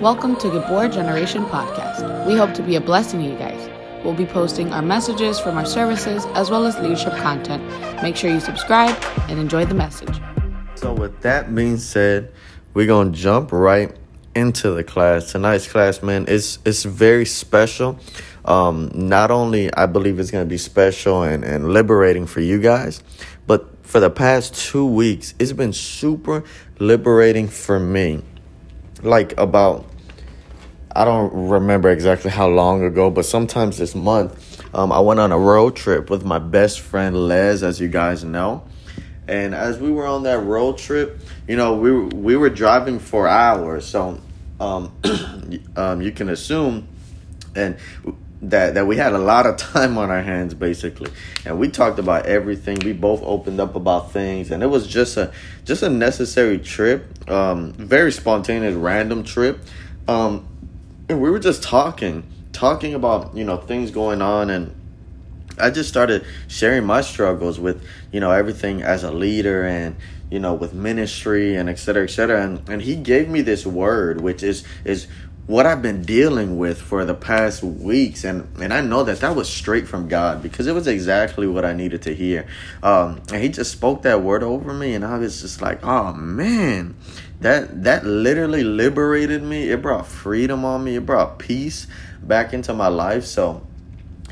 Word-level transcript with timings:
Welcome 0.00 0.36
to 0.36 0.48
Gabor 0.48 0.88
Generation 0.88 1.44
Podcast. 1.46 2.24
We 2.24 2.36
hope 2.36 2.54
to 2.54 2.62
be 2.62 2.76
a 2.76 2.80
blessing 2.80 3.18
to 3.18 3.30
you 3.30 3.36
guys. 3.36 3.68
We'll 4.04 4.14
be 4.14 4.26
posting 4.26 4.72
our 4.72 4.80
messages 4.80 5.40
from 5.40 5.58
our 5.58 5.66
services 5.66 6.24
as 6.34 6.50
well 6.50 6.66
as 6.66 6.78
leadership 6.78 7.14
content. 7.14 7.64
Make 8.00 8.14
sure 8.14 8.30
you 8.30 8.38
subscribe 8.38 8.96
and 9.28 9.40
enjoy 9.40 9.64
the 9.64 9.74
message. 9.74 10.20
So, 10.76 10.92
with 10.94 11.20
that 11.22 11.52
being 11.52 11.78
said, 11.78 12.32
we're 12.74 12.86
gonna 12.86 13.10
jump 13.10 13.50
right 13.50 13.90
into 14.36 14.70
the 14.70 14.84
class. 14.84 15.32
Tonight's 15.32 15.66
class, 15.66 16.00
man, 16.00 16.26
it's 16.28 16.60
it's 16.64 16.84
very 16.84 17.24
special. 17.24 17.98
Um, 18.44 18.92
not 18.94 19.32
only 19.32 19.74
I 19.74 19.86
believe 19.86 20.20
it's 20.20 20.30
gonna 20.30 20.44
be 20.44 20.58
special 20.58 21.24
and, 21.24 21.42
and 21.42 21.70
liberating 21.72 22.28
for 22.28 22.40
you 22.40 22.60
guys, 22.60 23.02
but 23.48 23.84
for 23.84 23.98
the 23.98 24.10
past 24.10 24.54
two 24.54 24.86
weeks, 24.86 25.34
it's 25.40 25.50
been 25.50 25.72
super 25.72 26.44
liberating 26.78 27.48
for 27.48 27.80
me. 27.80 28.22
Like 29.02 29.36
about 29.38 29.87
I 30.98 31.04
don't 31.04 31.48
remember 31.48 31.90
exactly 31.90 32.28
how 32.28 32.48
long 32.48 32.82
ago, 32.82 33.08
but 33.08 33.24
sometimes 33.24 33.78
this 33.78 33.94
month, 33.94 34.60
um, 34.74 34.90
I 34.90 34.98
went 34.98 35.20
on 35.20 35.30
a 35.30 35.38
road 35.38 35.76
trip 35.76 36.10
with 36.10 36.24
my 36.24 36.40
best 36.40 36.80
friend 36.80 37.28
Les, 37.28 37.62
as 37.62 37.80
you 37.80 37.86
guys 37.86 38.24
know. 38.24 38.64
And 39.28 39.54
as 39.54 39.78
we 39.78 39.92
were 39.92 40.06
on 40.06 40.24
that 40.24 40.40
road 40.40 40.76
trip, 40.76 41.20
you 41.46 41.54
know, 41.54 41.76
we 41.76 41.92
we 41.92 42.36
were 42.36 42.50
driving 42.50 42.98
for 42.98 43.28
hours, 43.28 43.86
so 43.86 44.20
um, 44.58 44.92
um, 45.76 46.02
you 46.02 46.10
can 46.10 46.30
assume, 46.30 46.88
and 47.54 47.76
that 48.42 48.74
that 48.74 48.88
we 48.88 48.96
had 48.96 49.12
a 49.12 49.18
lot 49.18 49.46
of 49.46 49.56
time 49.74 49.98
on 49.98 50.10
our 50.10 50.22
hands 50.22 50.52
basically. 50.52 51.12
And 51.46 51.60
we 51.60 51.68
talked 51.68 52.00
about 52.00 52.26
everything. 52.26 52.80
We 52.80 52.92
both 52.92 53.22
opened 53.22 53.60
up 53.60 53.76
about 53.76 54.10
things. 54.10 54.50
And 54.50 54.64
it 54.64 54.66
was 54.68 54.88
just 54.88 55.16
a 55.16 55.32
just 55.64 55.84
a 55.84 55.88
necessary 55.88 56.58
trip 56.58 57.30
um 57.30 57.72
very 57.74 58.10
spontaneous 58.10 58.74
random 58.74 59.22
trip. 59.22 59.60
Um 60.08 60.57
and 61.08 61.20
we 61.20 61.30
were 61.30 61.38
just 61.38 61.62
talking 61.62 62.24
talking 62.52 62.94
about 62.94 63.36
you 63.36 63.44
know 63.44 63.56
things 63.56 63.90
going 63.90 64.20
on 64.20 64.50
and 64.50 64.74
i 65.58 65.70
just 65.70 65.88
started 65.88 66.24
sharing 66.48 66.84
my 66.84 67.00
struggles 67.00 67.58
with 67.58 67.82
you 68.12 68.20
know 68.20 68.30
everything 68.30 68.82
as 68.82 69.04
a 69.04 69.10
leader 69.10 69.64
and 69.64 69.96
you 70.30 70.38
know 70.38 70.54
with 70.54 70.74
ministry 70.74 71.56
and 71.56 71.68
et 71.68 71.78
cetera 71.78 72.04
et 72.04 72.10
cetera. 72.10 72.42
And, 72.42 72.68
and 72.68 72.82
he 72.82 72.96
gave 72.96 73.28
me 73.28 73.40
this 73.40 73.64
word 73.64 74.20
which 74.20 74.42
is 74.42 74.64
is 74.84 75.06
what 75.48 75.64
I've 75.64 75.80
been 75.80 76.02
dealing 76.02 76.58
with 76.58 76.78
for 76.80 77.06
the 77.06 77.14
past 77.14 77.62
weeks, 77.62 78.22
and 78.22 78.46
and 78.60 78.72
I 78.72 78.82
know 78.82 79.02
that 79.04 79.20
that 79.20 79.34
was 79.34 79.48
straight 79.48 79.88
from 79.88 80.06
God 80.06 80.42
because 80.42 80.66
it 80.66 80.74
was 80.74 80.86
exactly 80.86 81.46
what 81.46 81.64
I 81.64 81.72
needed 81.72 82.02
to 82.02 82.14
hear. 82.14 82.46
Um, 82.82 83.22
and 83.32 83.42
He 83.42 83.48
just 83.48 83.72
spoke 83.72 84.02
that 84.02 84.22
word 84.22 84.42
over 84.42 84.74
me, 84.74 84.94
and 84.94 85.04
I 85.04 85.16
was 85.16 85.40
just 85.40 85.62
like, 85.62 85.82
oh 85.82 86.12
man, 86.12 86.94
that 87.40 87.82
that 87.84 88.04
literally 88.04 88.62
liberated 88.62 89.42
me. 89.42 89.70
It 89.70 89.80
brought 89.80 90.06
freedom 90.06 90.66
on 90.66 90.84
me. 90.84 90.96
It 90.96 91.06
brought 91.06 91.38
peace 91.38 91.86
back 92.22 92.52
into 92.52 92.74
my 92.74 92.88
life. 92.88 93.24
So 93.24 93.66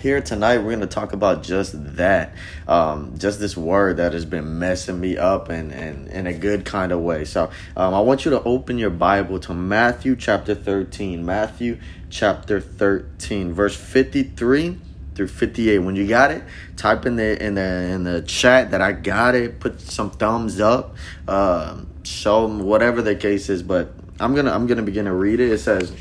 here 0.06 0.20
tonight 0.20 0.58
we're 0.58 0.70
going 0.70 0.78
to 0.78 0.86
talk 0.86 1.12
about 1.12 1.42
just 1.42 1.96
that 1.96 2.32
um, 2.68 3.18
just 3.18 3.40
this 3.40 3.56
word 3.56 3.96
that 3.96 4.12
has 4.12 4.24
been 4.24 4.56
messing 4.56 5.00
me 5.00 5.18
up 5.18 5.48
and, 5.48 5.72
and 5.72 6.06
in 6.06 6.28
a 6.28 6.32
good 6.32 6.64
kind 6.64 6.92
of 6.92 7.00
way. 7.00 7.24
So 7.24 7.50
um, 7.76 7.92
i 7.92 7.98
want 7.98 8.24
you 8.24 8.30
to 8.30 8.40
open 8.44 8.78
your 8.78 8.90
bible 8.90 9.40
to 9.40 9.52
matthew 9.52 10.14
chapter 10.14 10.54
13 10.54 11.26
matthew 11.26 11.80
chapter 12.08 12.60
13 12.60 13.52
verse 13.52 13.74
53 13.74 14.78
through 15.16 15.26
58 15.26 15.80
when 15.80 15.96
you 15.96 16.06
got 16.06 16.30
it 16.30 16.44
type 16.76 17.04
in 17.04 17.16
the 17.16 17.44
in 17.44 17.54
the 17.54 17.60
in 17.60 18.04
the 18.04 18.22
chat 18.22 18.70
that 18.70 18.80
i 18.80 18.92
got 18.92 19.34
it 19.34 19.58
put 19.58 19.80
some 19.80 20.12
thumbs 20.12 20.60
up 20.60 20.94
uh, 21.26 21.80
show 22.04 22.46
them 22.46 22.60
whatever 22.60 23.02
the 23.02 23.16
case 23.16 23.48
is 23.48 23.60
but 23.60 23.92
i'm 24.20 24.36
gonna 24.36 24.52
i'm 24.52 24.68
gonna 24.68 24.82
begin 24.82 25.06
to 25.06 25.12
read 25.12 25.40
it. 25.40 25.50
It 25.50 25.58
says 25.58 25.92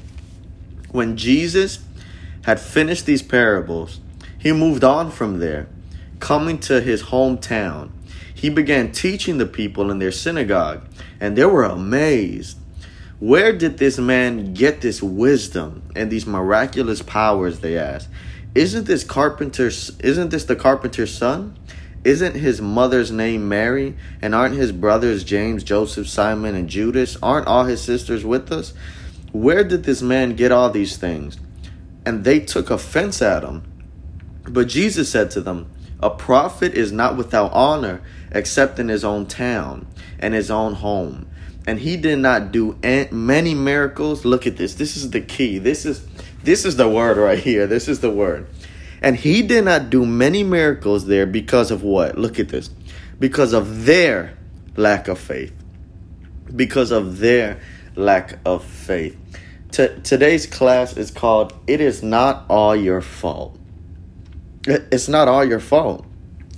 when 0.92 1.18
jesus 1.18 1.80
had 2.46 2.60
finished 2.60 3.08
these 3.08 3.24
parables, 3.24 4.00
he 4.38 4.52
moved 4.52 4.84
on 4.84 5.10
from 5.10 5.40
there. 5.40 5.68
Coming 6.20 6.60
to 6.60 6.80
his 6.80 7.02
hometown, 7.02 7.90
he 8.36 8.52
began 8.52 8.92
teaching 8.92 9.40
the 9.40 9.48
people 9.48 9.90
in 9.90 9.98
their 9.98 10.12
synagogue, 10.12 10.84
and 11.20 11.36
they 11.36 11.46
were 11.46 11.64
amazed. 11.64 12.60
Where 13.20 13.52
did 13.52 13.80
this 13.80 13.98
man 13.98 14.54
get 14.54 14.82
this 14.82 15.02
wisdom 15.02 15.82
and 15.96 16.12
these 16.12 16.28
miraculous 16.28 17.02
powers? 17.02 17.62
They 17.62 17.80
asked. 17.80 18.10
Isn't 18.54 18.86
this 18.86 19.04
carpenter's 19.04 19.98
isn't 20.00 20.30
this 20.30 20.46
the 20.46 20.56
carpenter's 20.56 21.18
son? 21.18 21.58
Isn't 22.04 22.36
his 22.36 22.62
mother's 22.62 23.10
name 23.10 23.50
Mary? 23.50 23.98
And 24.22 24.36
aren't 24.36 24.54
his 24.54 24.72
brothers 24.72 25.24
James, 25.24 25.64
Joseph, 25.64 26.08
Simon, 26.08 26.54
and 26.54 26.70
Judas? 26.70 27.18
Aren't 27.24 27.48
all 27.48 27.66
his 27.66 27.82
sisters 27.82 28.24
with 28.24 28.52
us? 28.52 28.76
Where 29.32 29.64
did 29.64 29.84
this 29.84 30.04
man 30.04 30.36
get 30.36 30.52
all 30.52 30.70
these 30.70 30.98
things? 30.98 31.38
And 32.06 32.24
they 32.24 32.40
took 32.40 32.70
offense 32.70 33.22
at 33.22 33.44
him. 33.44 33.64
But 34.48 34.68
Jesus 34.68 35.10
said 35.10 35.32
to 35.32 35.42
them, 35.42 35.70
A 36.02 36.10
prophet 36.10 36.74
is 36.74 36.92
not 36.92 37.18
without 37.18 37.52
honor 37.52 38.02
except 38.32 38.80
in 38.80 38.90
his 38.90 39.04
own 39.04 39.26
town 39.26 39.88
and 40.20 40.34
his 40.34 40.52
own 40.52 40.74
home. 40.74 41.28
And 41.68 41.80
he 41.80 41.98
did 41.98 42.20
not 42.20 42.52
do 42.52 42.78
many 43.12 43.56
miracles. 43.56 44.24
Look 44.24 44.46
at 44.46 44.58
this. 44.58 44.76
This 44.76 44.96
is 44.96 45.10
the 45.10 45.22
key. 45.22 45.58
This 45.58 45.86
is 45.86 46.06
this 46.44 46.64
is 46.64 46.76
the 46.76 46.88
word 46.88 47.18
right 47.18 47.40
here. 47.40 47.66
This 47.66 47.88
is 47.88 48.02
the 48.02 48.12
word. 48.12 48.46
And 49.02 49.16
he 49.16 49.42
did 49.42 49.66
not 49.66 49.90
do 49.90 50.06
many 50.06 50.44
miracles 50.44 51.08
there 51.08 51.26
because 51.26 51.72
of 51.72 51.82
what? 51.82 52.20
Look 52.20 52.40
at 52.40 52.50
this. 52.50 52.70
Because 53.20 53.54
of 53.54 53.86
their 53.86 54.38
lack 54.76 55.08
of 55.08 55.18
faith. 55.18 55.54
Because 56.56 56.92
of 56.92 57.18
their 57.18 57.60
lack 57.96 58.38
of 58.46 58.64
faith. 58.64 59.18
T- 59.76 59.90
today's 60.04 60.48
class 60.48 60.96
is 60.96 61.12
called 61.12 61.54
It 61.68 61.82
Is 61.82 62.02
Not 62.02 62.46
All 62.50 62.74
Your 62.74 63.02
Fault. 63.02 63.60
It's 64.66 65.10
not 65.10 65.28
all 65.28 65.44
your 65.44 65.60
fault. 65.60 66.06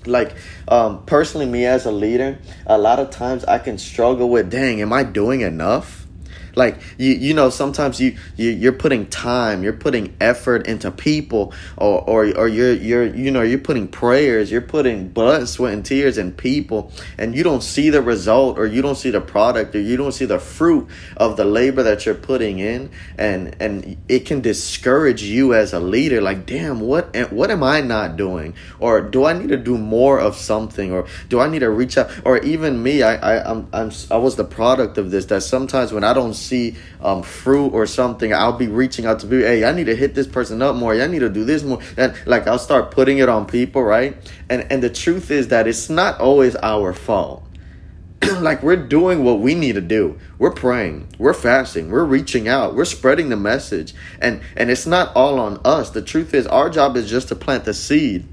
Like, 0.05 0.35
um, 0.67 1.03
personally, 1.07 1.47
me 1.47 1.65
as 1.65 1.87
a 1.87 1.91
leader, 1.91 2.37
a 2.67 2.77
lot 2.77 2.99
of 2.99 3.09
times 3.09 3.43
I 3.43 3.57
can 3.57 3.79
struggle 3.79 4.29
with, 4.29 4.51
dang, 4.51 4.81
am 4.83 4.93
I 4.93 5.03
doing 5.03 5.41
enough? 5.41 6.05
Like 6.57 6.81
you, 6.97 7.13
you 7.13 7.33
know, 7.33 7.49
sometimes 7.51 8.01
you, 8.01 8.17
you 8.35 8.49
you're 8.49 8.73
putting 8.73 9.05
time, 9.05 9.63
you're 9.63 9.73
putting 9.73 10.15
effort 10.19 10.67
into 10.67 10.89
people, 10.89 11.53
or 11.77 12.01
or 12.09 12.35
or 12.35 12.47
you're 12.47 12.73
you're 12.73 13.05
you 13.05 13.29
know 13.29 13.43
you're 13.43 13.59
putting 13.59 13.87
prayers, 13.87 14.51
you're 14.51 14.61
putting 14.61 15.09
blood, 15.09 15.47
sweat, 15.47 15.73
and 15.73 15.85
tears 15.85 16.17
in 16.17 16.31
people, 16.31 16.91
and 17.17 17.35
you 17.35 17.43
don't 17.43 17.61
see 17.61 17.91
the 17.91 18.01
result, 18.01 18.57
or 18.57 18.65
you 18.65 18.81
don't 18.81 18.95
see 18.95 19.11
the 19.11 19.21
product, 19.21 19.75
or 19.75 19.79
you 19.79 19.97
don't 19.97 20.13
see 20.13 20.25
the 20.25 20.39
fruit 20.39 20.89
of 21.15 21.37
the 21.37 21.45
labor 21.45 21.83
that 21.83 22.05
you're 22.05 22.15
putting 22.15 22.57
in, 22.57 22.89
and 23.17 23.55
and 23.59 23.95
it 24.09 24.25
can 24.25 24.41
discourage 24.41 25.21
you 25.21 25.53
as 25.53 25.73
a 25.73 25.79
leader. 25.79 26.21
Like, 26.21 26.47
damn, 26.47 26.79
what 26.79 27.15
what 27.31 27.51
am 27.51 27.61
I 27.61 27.81
not 27.81 28.17
doing, 28.17 28.55
or 28.79 29.01
do 29.01 29.25
I 29.25 29.33
need 29.33 29.49
to 29.49 29.57
do 29.57 29.77
more 29.77 30.19
of 30.19 30.35
something, 30.35 30.91
or 30.91 31.05
do 31.29 31.39
I 31.39 31.47
need 31.47 31.59
to 31.59 31.69
reach 31.69 31.99
out, 31.99 32.09
or 32.25 32.39
even 32.39 32.81
me, 32.81 33.03
I 33.03 33.15
I 33.15 33.51
I'm, 33.51 33.67
I'm 33.71 33.91
I 34.09 34.17
was 34.17 34.35
the 34.35 34.43
product 34.43 34.97
of 34.97 35.11
this. 35.11 35.25
That 35.25 35.41
sometimes 35.41 35.93
when 35.93 36.03
I 36.03 36.13
don't 36.13 36.33
see 36.47 36.75
um, 37.01 37.23
fruit 37.23 37.69
or 37.69 37.85
something, 37.85 38.33
I'll 38.33 38.57
be 38.57 38.67
reaching 38.67 39.05
out 39.05 39.19
to 39.19 39.27
people. 39.27 39.39
Hey, 39.39 39.65
I 39.65 39.71
need 39.71 39.85
to 39.85 39.95
hit 39.95 40.15
this 40.15 40.27
person 40.27 40.61
up 40.61 40.75
more. 40.75 40.93
I 40.93 41.07
need 41.07 41.19
to 41.19 41.29
do 41.29 41.43
this 41.43 41.63
more. 41.63 41.79
And 41.97 42.15
like 42.25 42.47
I'll 42.47 42.59
start 42.59 42.91
putting 42.91 43.17
it 43.17 43.29
on 43.29 43.45
people, 43.45 43.83
right? 43.83 44.15
And 44.49 44.65
and 44.71 44.81
the 44.81 44.89
truth 44.89 45.31
is 45.31 45.49
that 45.49 45.67
it's 45.67 45.89
not 45.89 46.19
always 46.19 46.55
our 46.57 46.93
fault. 46.93 47.43
like 48.39 48.63
we're 48.63 48.75
doing 48.75 49.23
what 49.23 49.39
we 49.39 49.53
need 49.53 49.73
to 49.73 49.81
do. 49.81 50.17
We're 50.39 50.51
praying, 50.51 51.07
we're 51.17 51.33
fasting, 51.33 51.91
we're 51.91 52.03
reaching 52.03 52.47
out, 52.47 52.75
we're 52.75 52.85
spreading 52.85 53.29
the 53.29 53.37
message. 53.37 53.93
And 54.19 54.41
and 54.55 54.71
it's 54.71 54.87
not 54.87 55.15
all 55.15 55.39
on 55.39 55.59
us. 55.63 55.91
The 55.91 56.01
truth 56.01 56.33
is 56.33 56.47
our 56.47 56.69
job 56.69 56.97
is 56.97 57.09
just 57.09 57.27
to 57.29 57.35
plant 57.35 57.65
the 57.65 57.73
seed. 57.73 58.27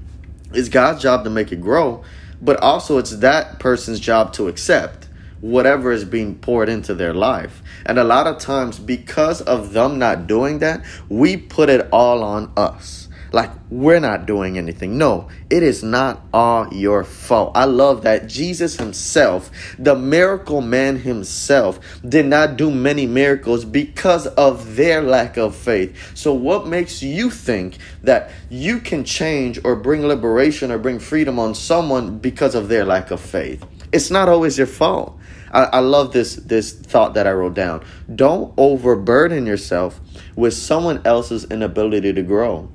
It's 0.53 0.69
God's 0.69 1.01
job 1.01 1.23
to 1.25 1.29
make 1.29 1.51
it 1.51 1.61
grow, 1.61 2.03
but 2.41 2.57
also 2.61 2.97
it's 2.97 3.17
that 3.17 3.59
person's 3.59 3.99
job 3.99 4.33
to 4.33 4.47
accept 4.47 5.04
whatever 5.41 5.91
is 5.91 6.05
being 6.05 6.35
poured 6.35 6.69
into 6.69 6.93
their 6.93 7.13
life. 7.13 7.61
And 7.85 7.97
a 7.97 8.03
lot 8.03 8.27
of 8.27 8.39
times, 8.39 8.79
because 8.79 9.41
of 9.41 9.73
them 9.73 9.99
not 9.99 10.27
doing 10.27 10.59
that, 10.59 10.83
we 11.09 11.37
put 11.37 11.69
it 11.69 11.87
all 11.91 12.23
on 12.23 12.51
us. 12.57 13.05
Like 13.35 13.51
we're 13.69 13.99
not 13.99 14.25
doing 14.25 14.57
anything. 14.57 14.97
No, 14.97 15.27
it 15.49 15.61
is 15.61 15.83
not 15.83 16.21
all 16.33 16.73
your 16.73 17.03
fault. 17.03 17.51
I 17.53 17.65
love 17.65 18.03
that 18.03 18.27
Jesus 18.27 18.77
himself, 18.77 19.51
the 19.77 19.93
miracle 19.93 20.61
man 20.61 20.95
himself, 20.95 21.81
did 22.07 22.27
not 22.27 22.55
do 22.55 22.71
many 22.71 23.05
miracles 23.05 23.65
because 23.65 24.25
of 24.27 24.77
their 24.77 25.01
lack 25.01 25.35
of 25.35 25.53
faith. 25.53 26.15
So, 26.15 26.33
what 26.33 26.67
makes 26.67 27.03
you 27.03 27.29
think 27.29 27.77
that 28.03 28.31
you 28.49 28.79
can 28.79 29.03
change 29.03 29.59
or 29.65 29.75
bring 29.75 30.07
liberation 30.07 30.71
or 30.71 30.77
bring 30.77 30.99
freedom 30.99 31.37
on 31.37 31.55
someone 31.55 32.19
because 32.19 32.55
of 32.55 32.69
their 32.69 32.85
lack 32.85 33.11
of 33.11 33.19
faith? 33.19 33.65
It's 33.91 34.09
not 34.09 34.29
always 34.29 34.57
your 34.57 34.67
fault. 34.67 35.19
I, 35.55 35.77
I 35.77 35.79
love 35.79 36.11
this 36.11 36.35
this 36.35 36.73
thought 36.73 37.13
that 37.13 37.25
I 37.25 37.31
wrote 37.31 37.53
down. 37.53 37.83
Don't 38.13 38.53
overburden 38.57 39.45
yourself 39.45 40.01
with 40.35 40.53
someone 40.53 41.01
else's 41.05 41.45
inability 41.45 42.11
to 42.11 42.21
grow. 42.21 42.69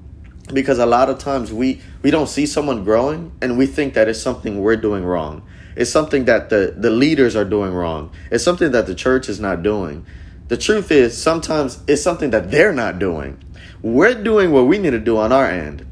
Because 0.53 0.79
a 0.79 0.87
lot 0.87 1.11
of 1.11 1.19
times 1.19 1.53
we, 1.53 1.81
we 2.03 2.11
don't 2.11 2.29
see 2.29 2.47
someone 2.47 2.83
growing 2.83 3.33
and 3.41 3.57
we 3.57 3.67
think 3.67 3.95
that 3.95 4.09
it's 4.09 4.21
something 4.21 4.61
we're 4.61 4.77
doing 4.77 5.05
wrong. 5.05 5.47
It's 5.77 5.91
something 5.91 6.25
that 6.25 6.49
the, 6.49 6.75
the 6.77 6.91
leaders 6.91 7.37
are 7.37 7.45
doing 7.45 7.73
wrong. 7.73 8.11
It's 8.33 8.43
something 8.43 8.73
that 8.73 8.87
the 8.87 8.95
church 8.95 9.29
is 9.29 9.39
not 9.39 9.63
doing. 9.63 10.05
The 10.49 10.57
truth 10.57 10.91
is, 10.91 11.17
sometimes 11.17 11.81
it's 11.87 12.03
something 12.03 12.31
that 12.31 12.51
they're 12.51 12.73
not 12.73 12.99
doing. 12.99 13.39
We're 13.83 14.21
doing 14.21 14.51
what 14.51 14.67
we 14.67 14.79
need 14.79 14.91
to 14.91 14.99
do 14.99 15.19
on 15.19 15.31
our 15.31 15.47
end, 15.47 15.87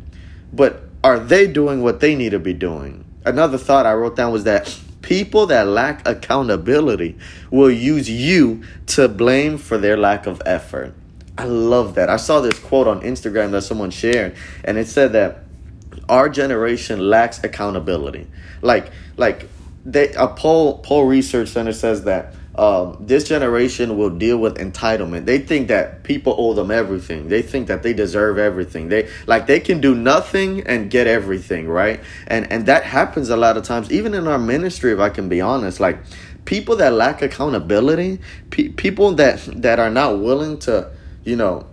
but 0.53 0.83
are 1.05 1.21
they 1.21 1.47
doing 1.47 1.83
what 1.83 2.01
they 2.01 2.17
need 2.17 2.31
to 2.31 2.41
be 2.41 2.55
doing? 2.55 3.05
Another 3.25 3.59
thought 3.59 3.87
I 3.87 3.93
wrote 3.93 4.17
down 4.17 4.33
was 4.33 4.43
that 4.45 4.77
people 5.09 5.47
that 5.47 5.67
lack 5.67 6.07
accountability 6.07 7.17
will 7.51 7.71
use 7.71 8.11
you 8.11 8.63
to 8.85 9.09
blame 9.09 9.57
for 9.57 9.79
their 9.79 9.97
lack 9.97 10.27
of 10.27 10.43
effort. 10.45 10.93
I 11.39 11.45
love 11.45 11.95
that. 11.95 12.11
I 12.11 12.19
saw 12.19 12.41
this 12.41 12.59
quote 12.59 12.87
on 12.87 13.01
Instagram 13.01 13.53
that 13.53 13.63
someone 13.63 13.91
shared, 13.91 14.37
and 14.65 14.77
it 14.77 14.87
said 14.87 15.15
that 15.15 15.45
our 16.11 16.29
generation 16.29 17.09
lacks 17.09 17.43
accountability. 17.43 18.27
Like, 18.61 18.93
like 19.17 19.49
they 19.87 20.13
a 20.13 20.29
poll 20.29 20.79
Poll 20.81 21.07
Research 21.07 21.49
Center 21.49 21.73
says 21.73 22.05
that 22.05 22.35
um, 22.59 22.97
this 22.99 23.23
generation 23.29 23.97
will 23.97 24.11
deal 24.11 24.37
with 24.37 24.57
entitlement. 24.57 25.27
They 25.27 25.39
think 25.39 25.69
that 25.69 26.03
people 26.03 26.35
owe 26.37 26.55
them 26.55 26.73
everything. 26.73 27.29
They 27.29 27.41
think 27.41 27.69
that 27.69 27.85
they 27.85 27.93
deserve 27.93 28.37
everything. 28.37 28.89
They 28.89 29.09
like 29.29 29.47
they 29.47 29.61
can 29.61 29.81
do 29.81 29.95
nothing 29.95 30.63
and 30.63 30.91
get 30.91 31.07
everything, 31.07 31.69
right? 31.69 32.01
And 32.27 32.51
and 32.51 32.67
that 32.67 32.83
happens 32.83 33.29
a 33.29 33.37
lot 33.37 33.57
of 33.57 33.63
times, 33.63 33.93
even 33.93 34.13
in 34.13 34.27
our 34.27 34.41
ministry. 34.41 34.93
If 34.93 34.99
I 34.99 35.09
can 35.09 35.29
be 35.29 35.41
honest, 35.41 35.79
like 35.79 36.01
people 36.47 36.75
that 36.77 36.93
lack 36.93 37.23
accountability, 37.23 38.19
pe- 38.51 38.71
people 38.71 39.13
that 39.13 39.41
that 39.63 39.79
are 39.79 39.91
not 39.91 40.19
willing 40.19 40.59
to, 40.61 40.91
you 41.25 41.37
know, 41.37 41.65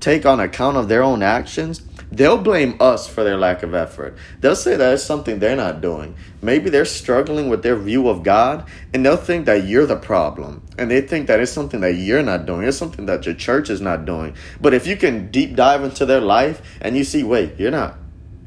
take 0.00 0.24
on 0.24 0.40
account 0.40 0.78
of 0.78 0.88
their 0.88 1.02
own 1.02 1.22
actions 1.22 1.82
they'll 2.12 2.38
blame 2.38 2.76
us 2.80 3.06
for 3.06 3.24
their 3.24 3.36
lack 3.36 3.62
of 3.62 3.74
effort. 3.74 4.16
They'll 4.40 4.56
say 4.56 4.76
that 4.76 4.94
it's 4.94 5.02
something 5.02 5.38
they're 5.38 5.56
not 5.56 5.80
doing. 5.80 6.14
Maybe 6.42 6.70
they're 6.70 6.84
struggling 6.84 7.48
with 7.48 7.62
their 7.62 7.76
view 7.76 8.08
of 8.08 8.22
God 8.22 8.68
and 8.92 9.04
they'll 9.04 9.16
think 9.16 9.46
that 9.46 9.64
you're 9.64 9.86
the 9.86 9.96
problem. 9.96 10.66
And 10.78 10.90
they 10.90 11.00
think 11.00 11.26
that 11.28 11.40
it's 11.40 11.52
something 11.52 11.80
that 11.80 11.94
you're 11.94 12.22
not 12.22 12.46
doing. 12.46 12.66
It's 12.66 12.76
something 12.76 13.06
that 13.06 13.26
your 13.26 13.34
church 13.34 13.70
is 13.70 13.80
not 13.80 14.04
doing. 14.04 14.34
But 14.60 14.74
if 14.74 14.86
you 14.86 14.96
can 14.96 15.30
deep 15.30 15.54
dive 15.54 15.84
into 15.84 16.06
their 16.06 16.20
life 16.20 16.62
and 16.80 16.96
you 16.96 17.04
see, 17.04 17.22
wait, 17.22 17.58
you're 17.58 17.70
not 17.70 17.96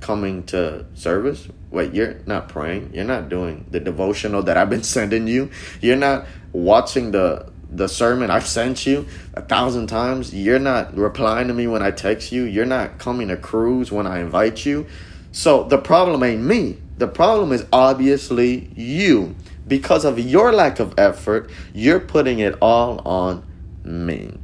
coming 0.01 0.43
to 0.43 0.85
service. 0.93 1.47
Wait, 1.71 1.93
you're 1.93 2.15
not 2.25 2.49
praying. 2.49 2.91
You're 2.93 3.05
not 3.05 3.29
doing 3.29 3.65
the 3.71 3.79
devotional 3.79 4.43
that 4.43 4.57
I've 4.57 4.69
been 4.69 4.83
sending 4.97 5.27
you. 5.27 5.49
You're 5.81 5.95
not 5.95 6.27
watching 6.51 7.11
the 7.11 7.52
the 7.75 7.87
sermon 7.87 8.29
I've 8.29 8.45
sent 8.45 8.85
you 8.85 9.07
a 9.33 9.41
thousand 9.41 9.87
times. 9.87 10.33
You're 10.33 10.59
not 10.59 10.95
replying 10.95 11.47
to 11.47 11.53
me 11.53 11.67
when 11.67 11.81
I 11.81 11.91
text 11.91 12.31
you. 12.31 12.43
You're 12.43 12.65
not 12.65 12.99
coming 12.99 13.29
to 13.29 13.37
cruise 13.37 13.91
when 13.91 14.05
I 14.05 14.19
invite 14.19 14.65
you. 14.65 14.85
So 15.31 15.63
the 15.63 15.79
problem 15.79 16.21
ain't 16.23 16.43
me. 16.43 16.77
The 16.97 17.07
problem 17.07 17.51
is 17.51 17.65
obviously 17.73 18.71
you. 18.75 19.35
Because 19.67 20.05
of 20.05 20.19
your 20.19 20.51
lack 20.51 20.79
of 20.79 20.93
effort, 20.97 21.49
you're 21.73 21.99
putting 21.99 22.39
it 22.39 22.55
all 22.61 23.01
on 23.07 23.43
me. 23.83 24.37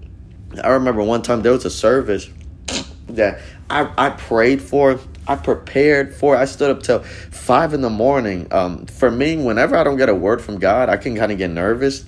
I 0.64 0.70
remember 0.70 1.04
one 1.04 1.22
time 1.22 1.44
there 1.44 1.52
was 1.52 1.66
a 1.66 1.70
service 1.70 2.28
that 3.10 3.42
I, 3.70 3.92
I 3.98 4.10
prayed 4.10 4.62
for. 4.62 5.00
I 5.28 5.36
prepared 5.36 6.16
for. 6.16 6.36
I 6.36 6.46
stood 6.46 6.72
up 6.72 6.82
till 6.82 7.04
five 7.04 7.76
in 7.76 7.82
the 7.82 7.90
morning. 7.92 8.48
Um, 8.50 8.88
for 8.88 9.12
me, 9.12 9.38
whenever 9.38 9.76
I 9.76 9.84
don't 9.84 9.98
get 9.98 10.10
a 10.10 10.16
word 10.16 10.42
from 10.42 10.58
God, 10.58 10.90
I 10.90 10.98
can 10.98 11.16
kind 11.16 11.32
of 11.32 11.38
get 11.38 11.52
nervous 11.52 12.04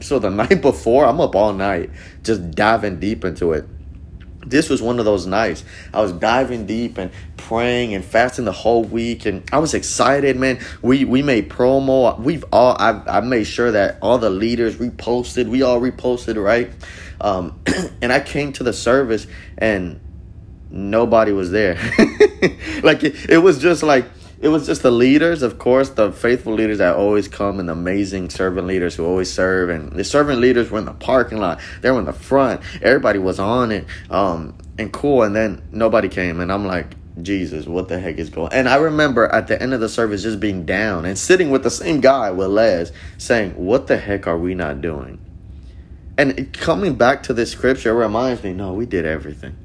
so 0.00 0.18
the 0.18 0.30
night 0.42 0.60
before, 0.60 1.04
I'm 1.06 1.20
up 1.20 1.34
all 1.34 1.52
night 1.52 1.90
just 2.22 2.50
diving 2.52 3.00
deep 3.00 3.24
into 3.24 3.52
it. 3.52 3.66
This 4.46 4.70
was 4.70 4.80
one 4.80 4.98
of 4.98 5.04
those 5.04 5.26
nights. 5.26 5.64
I 5.92 6.00
was 6.00 6.12
diving 6.12 6.64
deep 6.64 6.96
and 6.96 7.10
praying 7.36 7.94
and 7.94 8.02
fasting 8.02 8.46
the 8.46 8.52
whole 8.52 8.82
week, 8.82 9.26
and 9.26 9.42
I 9.52 9.58
was 9.58 9.74
excited, 9.74 10.36
man. 10.36 10.58
We 10.80 11.04
we 11.04 11.22
made 11.22 11.50
promo. 11.50 12.18
We've 12.18 12.44
all 12.50 12.74
I 12.78 13.02
I 13.06 13.20
made 13.20 13.44
sure 13.44 13.70
that 13.72 13.98
all 14.00 14.16
the 14.16 14.30
leaders 14.30 14.76
reposted. 14.76 15.46
We 15.48 15.62
all 15.62 15.78
reposted, 15.78 16.42
right? 16.42 16.72
Um, 17.20 17.60
and 18.02 18.12
I 18.12 18.20
came 18.20 18.52
to 18.54 18.64
the 18.64 18.72
service 18.72 19.26
and 19.58 20.00
nobody 20.70 21.32
was 21.32 21.50
there. 21.50 21.74
like 22.82 23.04
it, 23.04 23.28
it 23.28 23.38
was 23.38 23.58
just 23.58 23.82
like 23.82 24.06
it 24.40 24.48
was 24.48 24.66
just 24.66 24.82
the 24.82 24.90
leaders, 24.90 25.42
of 25.42 25.58
course, 25.58 25.90
the 25.90 26.12
faithful 26.12 26.54
leaders 26.54 26.78
that 26.78 26.96
always 26.96 27.28
come 27.28 27.60
and 27.60 27.68
the 27.68 27.72
amazing 27.72 28.30
servant 28.30 28.66
leaders 28.66 28.94
who 28.94 29.04
always 29.04 29.30
serve. 29.32 29.68
And 29.68 29.92
the 29.92 30.04
servant 30.04 30.40
leaders 30.40 30.70
were 30.70 30.78
in 30.78 30.86
the 30.86 30.94
parking 30.94 31.38
lot, 31.38 31.60
they 31.82 31.90
were 31.90 31.98
in 31.98 32.06
the 32.06 32.12
front. 32.12 32.62
Everybody 32.80 33.18
was 33.18 33.38
on 33.38 33.70
it, 33.70 33.86
um, 34.10 34.56
and 34.78 34.92
cool. 34.92 35.22
And 35.22 35.36
then 35.36 35.62
nobody 35.72 36.08
came, 36.08 36.40
and 36.40 36.50
I'm 36.50 36.66
like, 36.66 36.96
Jesus, 37.22 37.66
what 37.66 37.88
the 37.88 38.00
heck 38.00 38.16
is 38.16 38.30
going? 38.30 38.52
And 38.52 38.68
I 38.68 38.76
remember 38.76 39.26
at 39.26 39.46
the 39.46 39.60
end 39.60 39.74
of 39.74 39.80
the 39.80 39.88
service 39.88 40.22
just 40.22 40.40
being 40.40 40.64
down 40.64 41.04
and 41.04 41.18
sitting 41.18 41.50
with 41.50 41.62
the 41.62 41.70
same 41.70 42.00
guy 42.00 42.30
with 42.30 42.48
Les, 42.48 42.92
saying, 43.18 43.52
"What 43.56 43.88
the 43.88 43.98
heck 43.98 44.26
are 44.26 44.38
we 44.38 44.54
not 44.54 44.80
doing?" 44.80 45.18
And 46.20 46.52
coming 46.52 46.96
back 46.96 47.22
to 47.24 47.32
this 47.32 47.50
scripture 47.50 47.94
reminds 47.94 48.42
me, 48.44 48.52
no, 48.52 48.74
we 48.74 48.84
did 48.84 49.06
everything. 49.06 49.56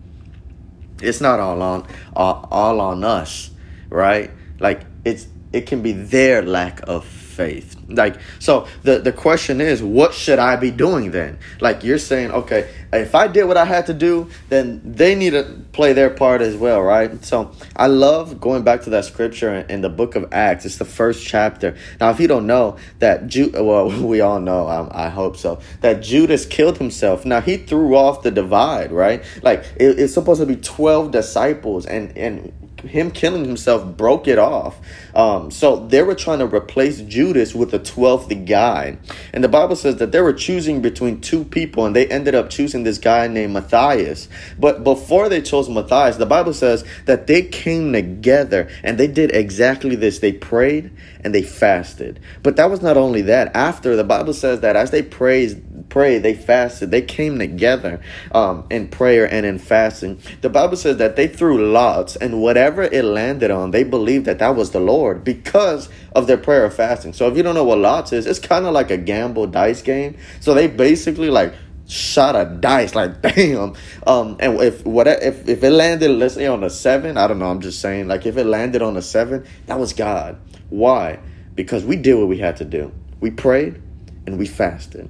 It's 1.02 1.20
not 1.20 1.42
all 1.42 1.62
on 1.62 1.86
all, 2.16 2.48
all 2.50 2.80
on 2.80 3.04
us, 3.04 3.52
right? 3.90 4.32
Like 4.60 4.86
it's 5.04 5.28
it 5.54 5.68
can 5.68 5.82
be 5.82 5.94
their 5.94 6.42
lack 6.42 6.82
of 6.88 7.06
faith. 7.06 7.76
Like 7.88 8.18
so 8.40 8.68
the 8.84 9.00
the 9.00 9.12
question 9.12 9.62
is 9.62 9.84
what 9.84 10.14
should 10.14 10.40
I 10.40 10.56
be 10.56 10.72
doing 10.72 11.12
then? 11.12 11.38
Like 11.60 11.84
you're 11.84 11.98
saying, 11.98 12.32
okay, 12.32 12.70
if 12.94 13.14
I 13.14 13.28
did 13.28 13.46
what 13.46 13.58
I 13.58 13.66
had 13.66 13.86
to 13.88 13.94
do, 13.94 14.30
then 14.50 14.82
they 14.84 15.16
need 15.16 15.32
to 15.32 15.44
play 15.72 15.94
their 15.94 16.10
part 16.10 16.42
as 16.42 16.56
well, 16.56 16.82
right? 16.82 17.24
So 17.24 17.52
I 17.76 17.88
love 17.88 18.40
going 18.40 18.64
back 18.64 18.84
to 18.84 18.90
that 18.92 19.06
scripture 19.06 19.56
in 19.70 19.82
the 19.82 19.90
book 19.90 20.16
of 20.16 20.28
Acts. 20.32 20.66
It's 20.66 20.78
the 20.78 20.86
first 20.86 21.28
chapter. 21.28 21.76
Now, 22.00 22.10
if 22.10 22.20
you 22.20 22.28
don't 22.28 22.48
know 22.48 22.78
that, 23.00 23.28
Ju- 23.28 23.52
well, 23.54 23.90
we 24.08 24.22
all 24.22 24.40
know, 24.40 24.66
I, 24.68 25.08
I 25.08 25.10
hope 25.10 25.38
so, 25.38 25.60
that 25.82 26.02
Judas 26.02 26.46
killed 26.46 26.78
himself. 26.78 27.26
Now 27.26 27.42
he 27.42 27.58
threw 27.58 27.96
off 27.96 28.24
the 28.24 28.32
divide, 28.32 28.92
right? 28.92 29.24
Like 29.44 29.60
it, 29.76 30.00
it's 30.00 30.14
supposed 30.14 30.40
to 30.42 30.48
be 30.48 30.56
twelve 30.56 31.12
disciples, 31.12 31.86
and 31.86 32.18
and 32.18 32.52
him 32.88 33.12
killing 33.12 33.46
himself 33.46 33.98
broke 33.98 34.28
it 34.28 34.40
off. 34.40 34.80
Um, 35.14 35.52
so 35.52 35.86
they 35.88 36.04
were 36.04 36.16
trying 36.16 36.40
to 36.40 36.46
replace 36.46 37.02
Judas 37.02 37.56
with 37.56 37.72
the 37.72 37.80
12th 37.80 38.46
guy. 38.46 38.98
And 39.34 39.44
the 39.44 39.50
Bible 39.50 39.76
says 39.76 39.98
that 39.98 40.12
they 40.12 40.22
were 40.22 40.34
choosing 40.34 40.82
between 40.82 41.22
two 41.22 41.44
people 41.44 41.86
and 41.86 41.96
they 41.96 42.08
ended 42.08 42.36
up 42.36 42.50
choosing 42.50 42.84
this 42.84 42.98
guy 42.98 43.28
named 43.28 43.54
Matthias. 43.54 44.28
But 44.60 44.84
before 44.84 45.30
they 45.30 45.42
chose 45.42 45.70
Matthias, 45.70 46.18
the 46.18 46.26
Bible 46.26 46.54
says 46.54 46.84
that 47.06 47.28
they 47.28 47.44
came 47.44 47.94
together 47.94 48.70
and 48.84 48.98
they 48.98 49.08
did 49.08 49.34
exactly 49.34 49.96
this. 49.96 50.20
They 50.20 50.34
prayed 50.34 50.92
and 51.22 51.34
they 51.34 51.44
fasted. 51.44 52.20
But 52.44 52.56
that 52.58 52.70
was 52.70 52.82
not 52.82 52.98
only 52.98 53.22
that. 53.24 53.56
After 53.56 53.96
the 53.96 54.04
Bible 54.04 54.34
says 54.34 54.60
that 54.62 54.76
as 54.76 54.92
they 54.92 55.02
praised, 55.02 55.58
prayed, 55.90 56.24
they 56.24 56.34
fasted, 56.34 56.92
they 56.92 57.02
came 57.02 57.40
together 57.40 58.02
um, 58.34 58.66
in 58.70 58.88
prayer 58.88 59.32
and 59.32 59.46
in 59.46 59.60
fasting. 59.60 60.20
The 60.42 60.50
Bible 60.50 60.78
says 60.78 60.98
that 60.98 61.16
they 61.16 61.28
threw 61.28 61.72
lots, 61.72 62.16
and 62.16 62.42
whatever 62.42 62.84
it 62.84 63.04
landed 63.04 63.52
on, 63.52 63.72
they 63.72 63.84
believed 63.84 64.26
that 64.26 64.40
that 64.40 64.56
was 64.56 64.72
the 64.72 64.80
Lord 64.80 65.24
because 65.24 65.90
of 66.16 66.28
their 66.28 66.38
prayer 66.38 66.66
of 66.66 66.74
fasting. 66.74 67.14
So 67.14 67.28
if 67.30 67.38
you 67.38 67.44
don't 67.44 67.56
know 67.56 67.64
what 67.64 67.80
lots 67.80 68.14
is, 68.14 68.26
it's 68.26 68.40
kind 68.40 68.66
of 68.66 68.74
like 68.74 68.92
a 68.92 68.98
gamble 68.98 69.48
dice 69.48 69.82
game. 69.82 70.18
So 70.40 70.54
they 70.54 70.68
basically 70.68 71.30
like 71.30 71.54
shot 71.88 72.36
a 72.36 72.46
dice 72.46 72.96
like 72.96 73.22
damn 73.36 73.76
um 74.08 74.36
and 74.40 74.60
if 74.60 74.84
what 74.86 75.08
if 75.08 75.48
if 75.48 75.64
it 75.64 75.70
landed 75.70 76.10
let's 76.10 76.34
say 76.34 76.48
on 76.48 76.64
a 76.64 76.70
seven 76.70 77.16
i 77.16 77.28
don't 77.28 77.38
know 77.38 77.46
i'm 77.46 77.62
just 77.62 77.80
saying 77.80 78.08
like 78.08 78.26
if 78.26 78.38
it 78.38 78.46
landed 78.46 78.82
on 78.82 78.98
a 78.98 79.02
seven 79.04 79.46
that 79.68 79.80
was 79.80 79.94
god 79.94 80.36
why 80.70 81.20
because 81.54 81.86
we 81.86 81.96
did 81.96 82.16
what 82.16 82.28
we 82.28 82.40
had 82.40 82.58
to 82.58 82.66
do 82.66 82.92
we 83.20 83.30
prayed 83.30 83.80
and 84.26 84.40
we 84.40 84.48
fasted 84.48 85.08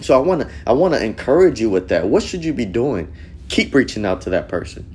so 0.00 0.14
I 0.14 0.22
want 0.22 0.42
to 0.42 0.50
I 0.66 0.72
want 0.72 0.94
to 0.94 1.04
encourage 1.04 1.60
you 1.60 1.70
with 1.70 1.88
that. 1.88 2.08
What 2.08 2.22
should 2.22 2.44
you 2.44 2.52
be 2.52 2.64
doing? 2.64 3.12
Keep 3.48 3.74
reaching 3.74 4.04
out 4.04 4.22
to 4.22 4.30
that 4.30 4.48
person. 4.48 4.90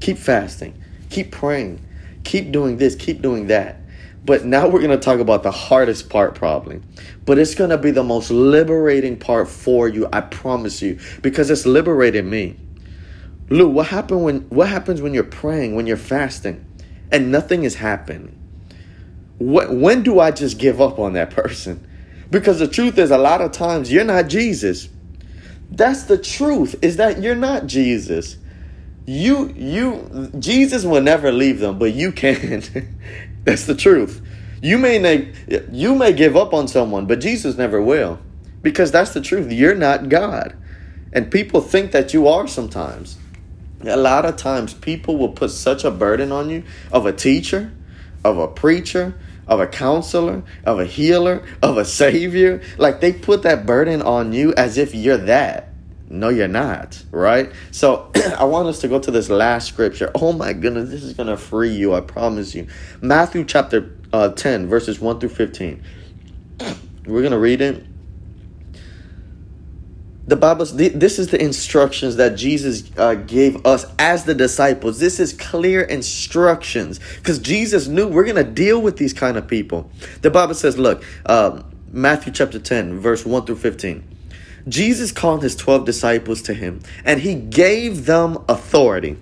Keep 0.00 0.18
fasting. 0.18 0.80
Keep 1.10 1.32
praying. 1.32 1.84
Keep 2.24 2.52
doing 2.52 2.76
this, 2.76 2.94
keep 2.94 3.22
doing 3.22 3.48
that. 3.48 3.80
But 4.24 4.44
now 4.44 4.68
we're 4.68 4.80
going 4.80 4.90
to 4.90 4.98
talk 4.98 5.18
about 5.18 5.42
the 5.42 5.50
hardest 5.50 6.10
part 6.10 6.34
probably. 6.34 6.80
But 7.24 7.38
it's 7.38 7.54
going 7.54 7.70
to 7.70 7.78
be 7.78 7.90
the 7.90 8.04
most 8.04 8.30
liberating 8.30 9.18
part 9.18 9.48
for 9.48 9.88
you, 9.88 10.08
I 10.12 10.20
promise 10.20 10.82
you, 10.82 10.98
because 11.22 11.50
it's 11.50 11.66
liberated 11.66 12.24
me. 12.24 12.56
Lou, 13.48 13.68
what 13.68 13.88
happened 13.88 14.22
when 14.22 14.40
what 14.50 14.68
happens 14.68 15.02
when 15.02 15.14
you're 15.14 15.24
praying, 15.24 15.74
when 15.74 15.86
you're 15.86 15.96
fasting 15.96 16.64
and 17.10 17.32
nothing 17.32 17.64
is 17.64 17.76
happening? 17.76 18.36
When 19.38 20.02
do 20.02 20.20
I 20.20 20.30
just 20.30 20.58
give 20.58 20.80
up 20.80 20.98
on 20.98 21.14
that 21.14 21.30
person? 21.30 21.86
Because 22.30 22.58
the 22.58 22.68
truth 22.68 22.98
is, 22.98 23.10
a 23.10 23.18
lot 23.18 23.40
of 23.40 23.52
times 23.52 23.92
you're 23.92 24.04
not 24.04 24.28
Jesus. 24.28 24.88
That's 25.70 26.04
the 26.04 26.18
truth, 26.18 26.76
is 26.82 26.96
that 26.96 27.22
you're 27.22 27.34
not 27.34 27.66
Jesus. 27.66 28.36
You, 29.06 29.52
you, 29.56 30.30
Jesus 30.38 30.84
will 30.84 31.02
never 31.02 31.32
leave 31.32 31.58
them, 31.58 31.78
but 31.78 31.92
you 31.92 32.12
can. 32.12 32.62
That's 33.44 33.66
the 33.66 33.74
truth. 33.74 34.22
You 34.62 34.78
may, 34.78 35.32
you 35.72 35.94
may 35.94 36.12
give 36.12 36.36
up 36.36 36.52
on 36.52 36.68
someone, 36.68 37.06
but 37.06 37.20
Jesus 37.20 37.56
never 37.56 37.80
will. 37.80 38.20
Because 38.62 38.92
that's 38.92 39.14
the 39.14 39.22
truth. 39.22 39.50
You're 39.50 39.74
not 39.74 40.10
God. 40.10 40.54
And 41.14 41.30
people 41.30 41.62
think 41.62 41.92
that 41.92 42.12
you 42.12 42.28
are 42.28 42.46
sometimes. 42.46 43.16
A 43.82 43.96
lot 43.96 44.26
of 44.26 44.36
times, 44.36 44.74
people 44.74 45.16
will 45.16 45.30
put 45.30 45.50
such 45.50 45.82
a 45.84 45.90
burden 45.90 46.30
on 46.30 46.50
you 46.50 46.64
of 46.92 47.06
a 47.06 47.12
teacher, 47.12 47.72
of 48.22 48.36
a 48.36 48.46
preacher, 48.46 49.14
of 49.50 49.60
a 49.60 49.66
counselor, 49.66 50.42
of 50.64 50.78
a 50.78 50.86
healer, 50.86 51.44
of 51.60 51.76
a 51.76 51.84
savior. 51.84 52.62
Like 52.78 53.00
they 53.00 53.12
put 53.12 53.42
that 53.42 53.66
burden 53.66 54.00
on 54.00 54.32
you 54.32 54.54
as 54.54 54.78
if 54.78 54.94
you're 54.94 55.18
that. 55.18 55.66
No, 56.08 56.28
you're 56.28 56.48
not, 56.48 57.04
right? 57.10 57.52
So 57.70 58.10
I 58.38 58.44
want 58.44 58.68
us 58.68 58.80
to 58.80 58.88
go 58.88 58.98
to 58.98 59.10
this 59.10 59.28
last 59.28 59.68
scripture. 59.68 60.10
Oh 60.14 60.32
my 60.32 60.52
goodness, 60.52 60.90
this 60.90 61.02
is 61.02 61.14
going 61.14 61.28
to 61.28 61.36
free 61.36 61.72
you, 61.72 61.94
I 61.94 62.00
promise 62.00 62.54
you. 62.54 62.68
Matthew 63.00 63.44
chapter 63.44 63.96
uh, 64.12 64.30
10, 64.30 64.68
verses 64.68 65.00
1 65.00 65.20
through 65.20 65.28
15. 65.28 65.82
We're 67.06 67.20
going 67.20 67.32
to 67.32 67.38
read 67.38 67.60
it. 67.60 67.84
The 70.30 70.36
Bible, 70.36 70.64
this 70.64 71.18
is 71.18 71.26
the 71.26 71.42
instructions 71.42 72.14
that 72.14 72.36
Jesus 72.36 72.88
uh, 72.96 73.14
gave 73.14 73.66
us 73.66 73.84
as 73.98 74.26
the 74.26 74.32
disciples. 74.32 75.00
This 75.00 75.18
is 75.18 75.32
clear 75.32 75.80
instructions 75.80 77.00
because 77.16 77.40
Jesus 77.40 77.88
knew 77.88 78.06
we're 78.06 78.22
going 78.22 78.36
to 78.36 78.44
deal 78.44 78.80
with 78.80 78.96
these 78.96 79.12
kind 79.12 79.36
of 79.36 79.48
people. 79.48 79.90
The 80.22 80.30
Bible 80.30 80.54
says, 80.54 80.78
look, 80.78 81.02
um, 81.26 81.64
Matthew 81.90 82.32
chapter 82.32 82.60
10, 82.60 83.00
verse 83.00 83.26
1 83.26 83.44
through 83.44 83.56
15. 83.56 84.06
Jesus 84.68 85.10
called 85.10 85.42
his 85.42 85.56
12 85.56 85.84
disciples 85.84 86.42
to 86.42 86.54
him, 86.54 86.80
and 87.04 87.22
he 87.22 87.34
gave 87.34 88.06
them 88.06 88.38
authority 88.48 89.16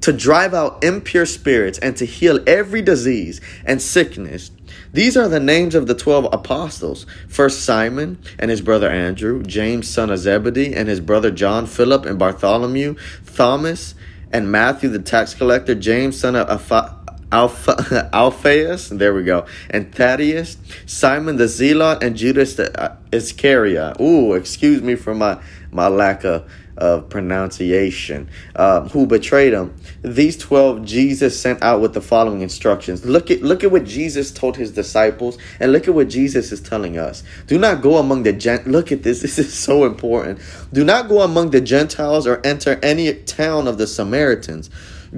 to 0.00 0.12
drive 0.12 0.54
out 0.54 0.82
impure 0.82 1.24
spirits 1.24 1.78
and 1.78 1.96
to 1.98 2.04
heal 2.04 2.40
every 2.48 2.82
disease 2.82 3.40
and 3.64 3.80
sickness. 3.80 4.50
These 4.92 5.16
are 5.16 5.28
the 5.28 5.40
names 5.40 5.74
of 5.74 5.86
the 5.86 5.94
12 5.94 6.28
apostles. 6.32 7.06
First 7.26 7.64
Simon 7.64 8.18
and 8.38 8.50
his 8.50 8.60
brother 8.60 8.90
Andrew, 8.90 9.42
James 9.42 9.88
son 9.88 10.10
of 10.10 10.18
Zebedee 10.18 10.74
and 10.74 10.88
his 10.88 11.00
brother 11.00 11.30
John, 11.30 11.66
Philip 11.66 12.04
and 12.04 12.18
Bartholomew, 12.18 12.96
Thomas 13.34 13.94
and 14.32 14.52
Matthew 14.52 14.90
the 14.90 14.98
tax 14.98 15.32
collector, 15.34 15.74
James 15.74 16.20
son 16.20 16.36
of 16.36 16.46
Apha- 16.48 16.98
Alpha, 17.32 18.10
Alphaeus, 18.12 18.90
there 18.90 19.14
we 19.14 19.24
go, 19.24 19.46
and 19.70 19.94
Thaddeus, 19.94 20.58
Simon 20.84 21.36
the 21.36 21.48
Zealot, 21.48 22.02
and 22.02 22.14
Judas 22.14 22.56
the 22.56 22.78
uh, 22.78 22.96
Iscariot. 23.10 23.98
Ooh, 24.00 24.34
excuse 24.34 24.82
me 24.82 24.94
for 24.94 25.14
my, 25.14 25.40
my 25.72 25.88
lack 25.88 26.24
of, 26.24 26.48
of 26.76 27.08
pronunciation. 27.08 28.30
Uh, 28.54 28.88
who 28.90 29.06
betrayed 29.06 29.52
him? 29.52 29.74
These 30.02 30.38
twelve 30.38 30.84
Jesus 30.84 31.38
sent 31.38 31.62
out 31.62 31.80
with 31.80 31.94
the 31.94 32.00
following 32.00 32.42
instructions. 32.42 33.04
Look 33.04 33.30
at 33.30 33.42
look 33.42 33.64
at 33.64 33.72
what 33.72 33.84
Jesus 33.84 34.30
told 34.30 34.56
his 34.56 34.70
disciples, 34.70 35.38
and 35.58 35.72
look 35.72 35.88
at 35.88 35.94
what 35.94 36.08
Jesus 36.08 36.52
is 36.52 36.60
telling 36.60 36.98
us. 36.98 37.24
Do 37.46 37.58
not 37.58 37.82
go 37.82 37.96
among 37.96 38.22
the 38.22 38.32
gent. 38.32 38.66
Look 38.66 38.92
at 38.92 39.02
this. 39.02 39.22
This 39.32 39.38
is 39.38 39.54
so 39.54 39.86
important. 39.86 40.40
Do 40.72 40.84
not 40.84 41.08
go 41.08 41.22
among 41.22 41.50
the 41.50 41.60
Gentiles 41.60 42.26
or 42.26 42.40
enter 42.44 42.78
any 42.82 43.14
town 43.14 43.66
of 43.66 43.78
the 43.78 43.86
Samaritans 43.86 44.68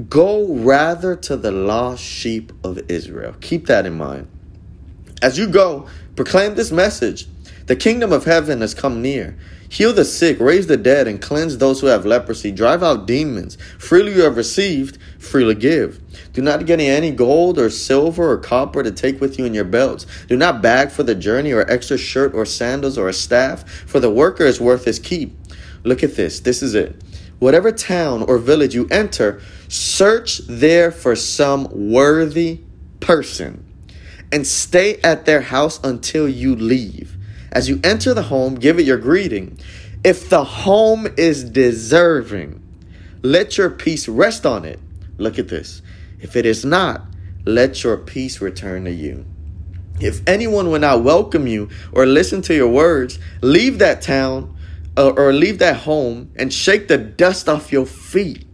Go 0.08 0.44
rather 0.48 1.14
to 1.14 1.36
the 1.36 1.52
lost 1.52 2.02
sheep 2.02 2.52
of 2.64 2.80
Israel. 2.90 3.36
Keep 3.40 3.66
that 3.66 3.86
in 3.86 3.96
mind. 3.96 4.26
As 5.22 5.38
you 5.38 5.46
go, 5.46 5.86
proclaim 6.16 6.56
this 6.56 6.72
message 6.72 7.28
The 7.66 7.76
kingdom 7.76 8.12
of 8.12 8.24
heaven 8.24 8.60
has 8.60 8.74
come 8.74 9.00
near. 9.00 9.38
Heal 9.74 9.92
the 9.92 10.04
sick, 10.04 10.38
raise 10.38 10.68
the 10.68 10.76
dead, 10.76 11.08
and 11.08 11.20
cleanse 11.20 11.58
those 11.58 11.80
who 11.80 11.88
have 11.88 12.06
leprosy. 12.06 12.52
Drive 12.52 12.84
out 12.84 13.08
demons. 13.08 13.58
Freely 13.76 14.14
you 14.14 14.22
have 14.22 14.36
received, 14.36 14.98
freely 15.18 15.56
give. 15.56 16.00
Do 16.32 16.42
not 16.42 16.64
get 16.64 16.78
any 16.78 17.10
gold 17.10 17.58
or 17.58 17.68
silver 17.70 18.30
or 18.30 18.38
copper 18.38 18.84
to 18.84 18.92
take 18.92 19.20
with 19.20 19.36
you 19.36 19.44
in 19.44 19.52
your 19.52 19.64
belts. 19.64 20.06
Do 20.28 20.36
not 20.36 20.62
bag 20.62 20.92
for 20.92 21.02
the 21.02 21.16
journey 21.16 21.50
or 21.50 21.68
extra 21.68 21.98
shirt 21.98 22.34
or 22.34 22.46
sandals 22.46 22.96
or 22.96 23.08
a 23.08 23.12
staff, 23.12 23.68
for 23.68 23.98
the 23.98 24.12
worker 24.12 24.44
is 24.44 24.60
worth 24.60 24.84
his 24.84 25.00
keep. 25.00 25.36
Look 25.82 26.04
at 26.04 26.14
this. 26.14 26.38
This 26.38 26.62
is 26.62 26.76
it. 26.76 27.02
Whatever 27.40 27.72
town 27.72 28.22
or 28.22 28.38
village 28.38 28.76
you 28.76 28.86
enter, 28.92 29.40
search 29.66 30.38
there 30.46 30.92
for 30.92 31.16
some 31.16 31.66
worthy 31.90 32.60
person 33.00 33.64
and 34.30 34.46
stay 34.46 35.00
at 35.00 35.26
their 35.26 35.40
house 35.40 35.80
until 35.82 36.28
you 36.28 36.54
leave. 36.54 37.16
As 37.54 37.68
you 37.68 37.80
enter 37.84 38.12
the 38.12 38.22
home, 38.22 38.56
give 38.56 38.78
it 38.78 38.84
your 38.84 38.98
greeting. 38.98 39.58
If 40.02 40.28
the 40.28 40.44
home 40.44 41.06
is 41.16 41.44
deserving, 41.44 42.60
let 43.22 43.56
your 43.56 43.70
peace 43.70 44.08
rest 44.08 44.44
on 44.44 44.64
it. 44.64 44.80
Look 45.16 45.38
at 45.38 45.48
this. 45.48 45.80
If 46.20 46.36
it 46.36 46.46
is 46.46 46.64
not, 46.64 47.06
let 47.46 47.84
your 47.84 47.96
peace 47.96 48.40
return 48.40 48.84
to 48.84 48.90
you. 48.90 49.24
If 50.00 50.20
anyone 50.26 50.70
will 50.70 50.80
not 50.80 51.04
welcome 51.04 51.46
you 51.46 51.68
or 51.92 52.06
listen 52.06 52.42
to 52.42 52.54
your 52.54 52.68
words, 52.68 53.18
leave 53.40 53.78
that 53.78 54.02
town 54.02 54.56
uh, 54.96 55.10
or 55.10 55.32
leave 55.32 55.60
that 55.60 55.76
home 55.76 56.32
and 56.36 56.52
shake 56.52 56.88
the 56.88 56.98
dust 56.98 57.48
off 57.48 57.70
your 57.70 57.86
feet. 57.86 58.46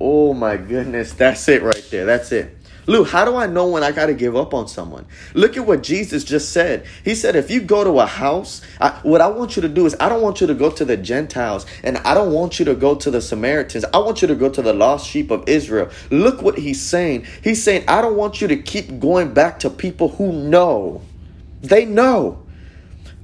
Oh 0.00 0.32
my 0.32 0.56
goodness, 0.56 1.12
that's 1.12 1.48
it 1.48 1.62
right 1.62 1.86
there. 1.90 2.06
That's 2.06 2.30
it. 2.32 2.56
Lou, 2.86 3.04
how 3.04 3.24
do 3.24 3.36
I 3.36 3.46
know 3.46 3.68
when 3.68 3.82
I 3.82 3.92
got 3.92 4.06
to 4.06 4.14
give 4.14 4.36
up 4.36 4.54
on 4.54 4.68
someone? 4.68 5.06
Look 5.34 5.56
at 5.56 5.66
what 5.66 5.82
Jesus 5.82 6.24
just 6.24 6.52
said. 6.52 6.86
He 7.04 7.14
said, 7.14 7.36
if 7.36 7.50
you 7.50 7.60
go 7.60 7.84
to 7.84 8.00
a 8.00 8.06
house, 8.06 8.62
I, 8.80 8.90
what 9.02 9.20
I 9.20 9.28
want 9.28 9.56
you 9.56 9.62
to 9.62 9.68
do 9.68 9.86
is, 9.86 9.96
I 10.00 10.08
don't 10.08 10.22
want 10.22 10.40
you 10.40 10.46
to 10.46 10.54
go 10.54 10.70
to 10.70 10.84
the 10.84 10.96
Gentiles 10.96 11.66
and 11.82 11.98
I 11.98 12.14
don't 12.14 12.32
want 12.32 12.58
you 12.58 12.64
to 12.66 12.74
go 12.74 12.94
to 12.94 13.10
the 13.10 13.20
Samaritans. 13.20 13.84
I 13.92 13.98
want 13.98 14.22
you 14.22 14.28
to 14.28 14.34
go 14.34 14.48
to 14.48 14.62
the 14.62 14.72
lost 14.72 15.08
sheep 15.08 15.30
of 15.30 15.48
Israel. 15.48 15.90
Look 16.10 16.42
what 16.42 16.58
he's 16.58 16.80
saying. 16.80 17.26
He's 17.42 17.62
saying, 17.62 17.84
I 17.88 18.00
don't 18.02 18.16
want 18.16 18.40
you 18.40 18.48
to 18.48 18.56
keep 18.56 18.98
going 19.00 19.34
back 19.34 19.60
to 19.60 19.70
people 19.70 20.08
who 20.08 20.32
know. 20.32 21.02
They 21.62 21.84
know. 21.84 22.42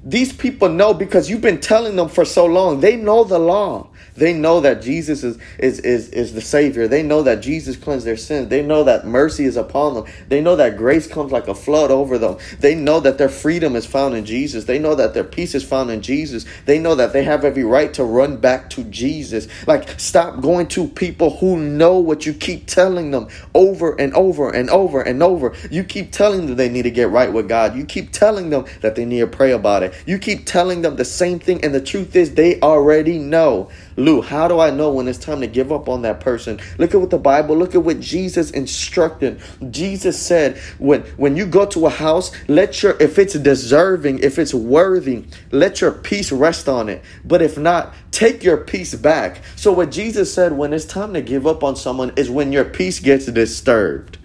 These 0.05 0.33
people 0.33 0.69
know 0.69 0.95
because 0.95 1.29
you've 1.29 1.41
been 1.41 1.61
telling 1.61 1.97
them 1.97 2.09
for 2.09 2.25
so 2.25 2.47
long. 2.47 2.81
They 2.81 2.95
know 2.97 3.25
the 3.25 3.41
law. 3.41 3.89
They 4.17 4.33
know 4.33 4.61
that 4.61 4.83
Jesus 4.83 5.23
is, 5.23 5.39
is, 5.59 5.81
is, 5.81 6.09
is 6.11 6.33
the 6.35 6.41
Savior. 6.41 6.89
They 6.89 7.03
know 7.03 7.23
that 7.23 7.41
Jesus 7.43 7.77
cleansed 7.77 8.07
their 8.07 8.17
sins. 8.17 8.49
They 8.49 8.63
know 8.63 8.85
that 8.85 9.07
mercy 9.07 9.45
is 9.45 9.57
upon 9.57 9.95
them. 9.95 10.05
They 10.29 10.41
know 10.41 10.57
that 10.57 10.77
grace 10.77 11.07
comes 11.07 11.33
like 11.33 11.49
a 11.49 11.55
flood 11.55 11.91
over 11.91 12.19
them. 12.19 12.39
They 12.61 12.75
know 12.75 13.01
that 13.01 13.19
their 13.19 13.29
freedom 13.29 13.77
is 13.77 13.87
found 13.87 14.15
in 14.15 14.25
Jesus. 14.25 14.65
They 14.65 14.79
know 14.79 14.95
that 14.95 15.15
their 15.15 15.25
peace 15.25 15.55
is 15.55 15.65
found 15.65 15.91
in 15.91 16.03
Jesus. 16.03 16.47
They 16.65 16.79
know 16.79 16.95
that 16.95 17.13
they 17.13 17.25
have 17.25 17.45
every 17.45 17.65
right 17.65 17.93
to 17.95 18.05
run 18.05 18.39
back 18.39 18.71
to 18.71 18.85
Jesus. 18.85 19.49
Like, 19.67 20.01
stop 20.01 20.41
going 20.41 20.69
to 20.69 20.89
people 20.89 21.37
who 21.39 21.57
know 21.57 21.99
what 21.99 22.27
you 22.27 22.33
keep 22.33 22.67
telling 22.67 23.11
them 23.11 23.29
over 23.55 23.99
and 24.01 24.15
over 24.15 24.51
and 24.51 24.71
over 24.71 25.03
and 25.03 25.23
over. 25.23 25.55
You 25.71 25.85
keep 25.85 26.13
telling 26.13 26.47
them 26.47 26.57
they 26.57 26.69
need 26.69 26.83
to 26.83 26.91
get 26.91 27.11
right 27.11 27.33
with 27.33 27.49
God. 27.49 27.77
You 27.77 27.85
keep 27.85 28.13
telling 28.13 28.51
them 28.51 28.65
that 28.81 28.95
they 28.97 29.05
need 29.05 29.21
to 29.21 29.27
pray 29.27 29.53
about 29.53 29.83
it. 29.83 29.95
You 30.07 30.19
keep 30.19 30.47
telling 30.47 30.83
them 30.83 30.97
the 30.97 31.05
same 31.05 31.39
thing, 31.39 31.65
and 31.65 31.75
the 31.75 31.81
truth 31.81 32.17
is 32.17 32.35
they 32.35 32.61
already 32.61 33.19
know. 33.19 33.71
Lou, 33.97 34.21
how 34.21 34.47
do 34.49 34.61
I 34.61 34.71
know 34.71 34.91
when 34.91 35.09
it's 35.09 35.19
time 35.19 35.41
to 35.41 35.47
give 35.47 35.73
up 35.73 35.89
on 35.89 36.03
that 36.03 36.21
person? 36.21 36.61
Look 36.79 36.95
at 36.95 37.01
what 37.01 37.11
the 37.11 37.19
Bible, 37.19 37.57
look 37.57 37.75
at 37.75 37.83
what 37.83 38.01
Jesus 38.01 38.51
instructed. 38.51 39.41
Jesus 39.71 40.21
said, 40.21 40.59
when 40.79 41.03
when 41.17 41.37
you 41.37 41.47
go 41.47 41.67
to 41.67 41.87
a 41.87 41.91
house, 41.91 42.31
let 42.49 42.83
your 42.83 42.97
if 43.01 43.19
it's 43.19 43.35
deserving, 43.35 44.19
if 44.21 44.39
it's 44.39 44.55
worthy, 44.55 45.25
let 45.51 45.81
your 45.81 45.93
peace 45.93 46.31
rest 46.31 46.69
on 46.69 46.89
it. 46.89 47.03
But 47.25 47.43
if 47.43 47.57
not, 47.57 47.95
take 48.11 48.45
your 48.45 48.59
peace 48.59 48.95
back. 48.95 49.43
So 49.57 49.73
what 49.73 49.91
Jesus 49.91 50.33
said 50.33 50.53
when 50.53 50.73
it's 50.73 50.85
time 50.85 51.15
to 51.15 51.23
give 51.23 51.47
up 51.47 51.65
on 51.65 51.77
someone 51.77 52.13
is 52.17 52.31
when 52.31 52.53
your 52.53 52.65
peace 52.65 53.01
gets 53.01 53.27
disturbed. 53.27 54.19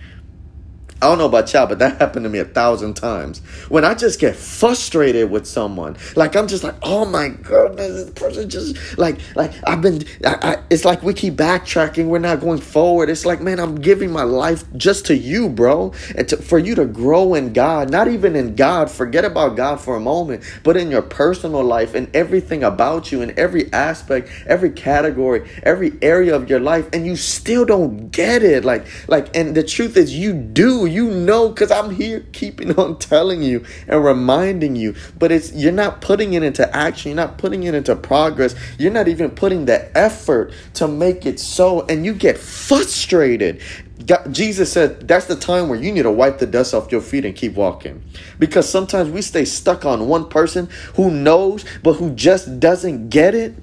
I 1.02 1.08
don't 1.08 1.18
know 1.18 1.26
about 1.26 1.52
y'all, 1.52 1.66
but 1.66 1.80
that 1.80 1.98
happened 1.98 2.26
to 2.26 2.30
me 2.30 2.38
a 2.38 2.46
thousand 2.46 2.94
times. 2.94 3.40
When 3.70 3.84
I 3.84 3.96
just 3.96 4.20
get 4.20 4.36
frustrated 4.36 5.32
with 5.32 5.48
someone, 5.48 5.98
like 6.16 6.36
I'm 6.36 6.48
just 6.48 6.64
like, 6.64 6.76
oh 6.84 7.06
my 7.06 7.30
goodness, 7.30 8.04
this 8.04 8.10
person 8.12 8.48
just 8.48 8.98
like, 9.00 9.18
like 9.36 9.52
I've 9.66 9.82
been. 9.82 10.04
I, 10.24 10.38
I, 10.42 10.58
it's 10.70 10.86
like 10.86 11.02
we 11.02 11.16
keep 11.16 11.34
backtracking. 11.34 12.06
We're 12.06 12.20
not 12.20 12.40
going 12.40 12.60
forward. 12.60 13.10
It's 13.10 13.26
like, 13.26 13.42
man, 13.42 13.60
I'm 13.60 13.76
giving 13.76 14.12
my 14.12 14.22
life 14.22 14.64
just 14.76 15.08
to 15.08 15.18
you, 15.18 15.50
bro, 15.50 15.92
and 16.16 16.30
to, 16.30 16.38
for 16.38 16.60
you 16.60 16.76
to 16.76 16.86
grow 16.86 17.34
in 17.34 17.52
God. 17.52 17.90
Not 17.90 18.08
even 18.08 18.36
in 18.36 18.56
God. 18.56 18.92
Forget 18.92 19.26
about 19.26 19.56
God 19.56 19.82
for 19.82 19.96
a 19.96 20.00
moment, 20.00 20.44
but 20.64 20.78
in 20.78 20.92
your 20.92 21.02
personal 21.02 21.64
life 21.64 21.96
and 21.96 22.16
everything 22.16 22.64
about 22.64 23.12
you, 23.12 23.24
in 23.24 23.38
every 23.40 23.74
aspect, 23.74 24.30
every 24.46 24.70
category, 24.70 25.50
every 25.64 25.94
area 26.04 26.36
of 26.36 26.48
your 26.48 26.60
life, 26.60 26.88
and 26.94 27.08
you 27.08 27.16
still 27.16 27.66
don't 27.66 28.12
get 28.12 28.44
it. 28.44 28.64
Like, 28.64 28.86
like, 29.08 29.36
and 29.36 29.56
the 29.56 29.64
truth 29.64 29.98
is, 29.98 30.14
you 30.14 30.34
do 30.34 30.91
you 30.92 31.10
know 31.10 31.50
because 31.50 31.72
I'm 31.72 31.90
here 31.92 32.26
keeping 32.32 32.72
on 32.80 33.00
telling 33.00 33.42
you 33.42 33.66
and 33.88 34.04
reminding 34.04 34.76
you. 34.76 34.96
But 35.18 35.32
it's 35.32 35.54
you're 35.54 35.72
not 35.72 36.02
putting 36.02 36.34
it 36.34 36.44
into 36.44 36.76
action, 36.76 37.10
you're 37.10 37.16
not 37.16 37.38
putting 37.38 37.64
it 37.64 37.74
into 37.74 37.96
progress, 37.96 38.56
you're 38.78 38.92
not 38.92 39.08
even 39.08 39.32
putting 39.32 39.66
the 39.66 39.96
effort 39.98 40.54
to 40.76 40.88
make 40.88 41.26
it 41.26 41.40
so, 41.40 41.86
and 41.88 42.06
you 42.06 42.14
get 42.14 42.38
frustrated. 42.38 43.62
God, 44.06 44.34
Jesus 44.34 44.72
said 44.72 45.08
that's 45.08 45.28
the 45.28 45.36
time 45.36 45.70
where 45.70 45.80
you 45.80 45.92
need 45.92 46.04
to 46.04 46.12
wipe 46.12 46.40
the 46.40 46.48
dust 46.48 46.74
off 46.74 46.92
your 46.92 47.02
feet 47.02 47.26
and 47.26 47.36
keep 47.36 47.54
walking. 47.54 48.04
Because 48.40 48.68
sometimes 48.68 49.10
we 49.10 49.22
stay 49.22 49.46
stuck 49.46 49.86
on 49.86 50.08
one 50.08 50.28
person 50.28 50.70
who 50.96 51.12
knows 51.12 51.66
but 51.84 51.94
who 51.94 52.12
just 52.12 52.60
doesn't 52.60 53.10
get 53.10 53.36
it 53.36 53.54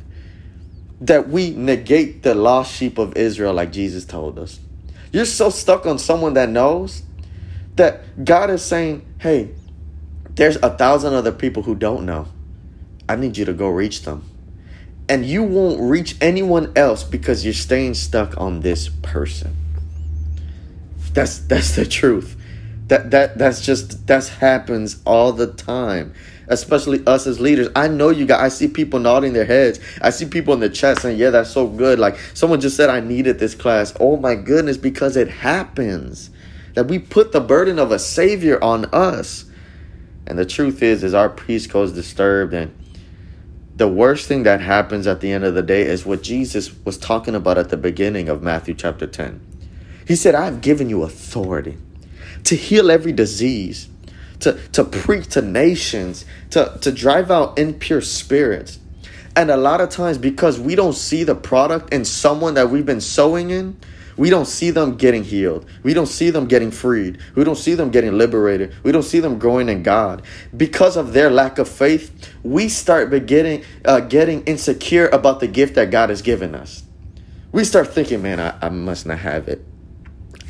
that 1.01 1.29
we 1.29 1.51
negate 1.51 2.23
the 2.23 2.35
lost 2.35 2.75
sheep 2.75 2.99
of 2.99 3.17
Israel 3.17 3.55
like 3.55 3.73
Jesus 3.73 4.05
told 4.05 4.39
us. 4.39 4.61
You're 5.13 5.25
so 5.25 5.51
stuck 5.51 5.87
on 5.87 5.99
someone 5.99 6.35
that 6.35 6.49
knows 6.49 7.03
that 7.79 8.25
God 8.25 8.51
is 8.51 8.63
saying, 8.65 9.07
hey, 9.19 9.51
there's 10.35 10.57
a 10.57 10.71
thousand 10.77 11.15
other 11.15 11.33
people 11.33 11.65
who 11.65 11.75
don't 11.75 12.07
know. 12.07 12.29
I 13.09 13.17
need 13.17 13.37
you 13.37 13.45
to 13.47 13.53
go 13.53 13.69
reach 13.69 14.03
them. 14.03 14.29
And 15.09 15.25
you 15.25 15.43
won't 15.43 15.81
reach 15.81 16.17
anyone 16.21 16.73
else 16.77 17.03
because 17.03 17.45
you're 17.45 17.55
staying 17.55 17.95
stuck 17.95 18.37
on 18.39 18.61
this 18.61 18.91
person. 19.03 19.57
That's 21.15 21.39
that's 21.39 21.75
the 21.75 21.87
truth. 21.87 22.37
That 22.89 23.11
that 23.11 23.39
that's 23.39 23.65
just 23.65 24.07
that 24.07 24.29
happens 24.29 25.01
all 25.07 25.33
the 25.33 25.47
time. 25.47 26.15
especially 26.49 27.05
us 27.07 27.27
as 27.27 27.41
leaders. 27.41 27.69
I 27.77 27.89
know 27.89 28.11
you 28.11 28.27
guys. 28.27 28.41
I 28.41 28.49
see 28.49 28.69
people 28.69 28.99
nodding 28.99 29.33
their 29.33 29.45
heads. 29.45 29.81
I 30.01 30.11
see 30.11 30.27
people 30.27 30.55
in 30.55 30.61
the 30.61 30.71
chat 30.71 31.01
saying, 31.01 31.19
"Yeah, 31.19 31.31
that's 31.31 31.51
so 31.51 31.67
good." 31.67 31.99
Like 31.99 32.19
someone 32.35 32.61
just 32.61 32.77
said, 32.77 32.91
"I 32.91 33.01
needed 33.01 33.39
this 33.39 33.55
class." 33.55 33.95
Oh 34.01 34.17
my 34.17 34.35
goodness, 34.35 34.77
because 34.77 35.17
it 35.17 35.29
happens 35.29 36.31
that 36.79 36.87
we 36.87 36.97
put 36.97 37.33
the 37.33 37.41
burden 37.41 37.77
of 37.77 37.91
a 37.91 37.99
savior 37.99 38.63
on 38.63 38.85
us. 38.93 39.47
And 40.29 40.39
the 40.39 40.47
truth 40.47 40.81
is, 40.81 41.03
is 41.03 41.13
our 41.13 41.29
peace 41.29 41.67
goes 41.67 41.91
disturbed, 41.91 42.55
and 42.55 42.73
the 43.75 43.89
worst 43.89 44.29
thing 44.29 44.45
that 44.45 44.61
happens 44.61 45.09
at 45.09 45.21
the 45.21 45.33
end 45.33 45.43
of 45.43 45.57
the 45.57 45.63
day 45.63 45.83
is 45.83 46.07
what 46.07 46.23
Jesus 46.23 46.73
was 46.85 46.97
talking 46.97 47.35
about 47.35 47.59
at 47.59 47.71
the 47.71 47.77
beginning 47.77 48.29
of 48.29 48.45
Matthew 48.45 48.75
chapter 48.75 49.09
10. 49.09 49.41
He 50.07 50.15
said, 50.15 50.37
I've 50.37 50.61
given 50.61 50.89
you 50.89 51.03
authority 51.03 51.79
to 52.45 52.55
heal 52.55 52.93
every 52.93 53.11
disease, 53.11 53.89
to, 54.39 54.53
to 54.71 54.85
preach 54.85 55.27
to 55.31 55.43
nations, 55.43 56.25
to, 56.51 56.79
to 56.81 56.93
drive 56.93 57.29
out 57.29 57.59
impure 57.59 58.03
spirits. 58.03 58.79
And 59.35 59.51
a 59.51 59.57
lot 59.57 59.81
of 59.81 59.89
times, 59.89 60.17
because 60.17 60.61
we 60.61 60.77
don't 60.77 60.95
see 60.95 61.25
the 61.25 61.35
product 61.35 61.93
in 61.93 62.05
someone 62.05 62.55
that 62.55 62.71
we've 62.71 62.87
been 62.87 63.01
sowing 63.01 63.51
in, 63.51 63.81
we 64.19 64.31
don't 64.31 64.47
see 64.47 64.71
them 64.71 64.97
getting 64.97 65.25
healed. 65.25 65.65
We 65.85 65.95
don't 65.95 66.07
see 66.07 66.31
them 66.31 66.47
getting 66.47 66.73
freed. 66.73 67.19
We 67.37 67.45
don't 67.45 67.57
see 67.57 67.75
them 67.75 67.91
getting 67.91 68.19
liberated. 68.19 68.75
We 68.83 68.93
don't 68.93 69.05
see 69.05 69.21
them 69.21 69.39
growing 69.39 69.69
in 69.69 69.85
God. 69.85 70.23
Because 70.57 70.97
of 70.97 71.13
their 71.13 71.31
lack 71.31 71.59
of 71.59 71.69
faith, 71.69 72.35
we 72.43 72.69
start 72.69 73.11
beginning 73.11 73.65
uh, 73.85 74.01
getting 74.01 74.43
insecure 74.45 75.07
about 75.09 75.41
the 75.41 75.47
gift 75.47 75.77
that 75.77 75.91
God 75.91 76.11
has 76.11 76.21
given 76.21 76.55
us. 76.55 76.83
We 77.53 77.65
start 77.65 77.95
thinking, 77.95 78.21
man, 78.21 78.41
I, 78.41 78.59
I 78.61 78.69
must 78.69 79.07
not 79.07 79.21
have 79.21 79.49
it. 79.49 79.65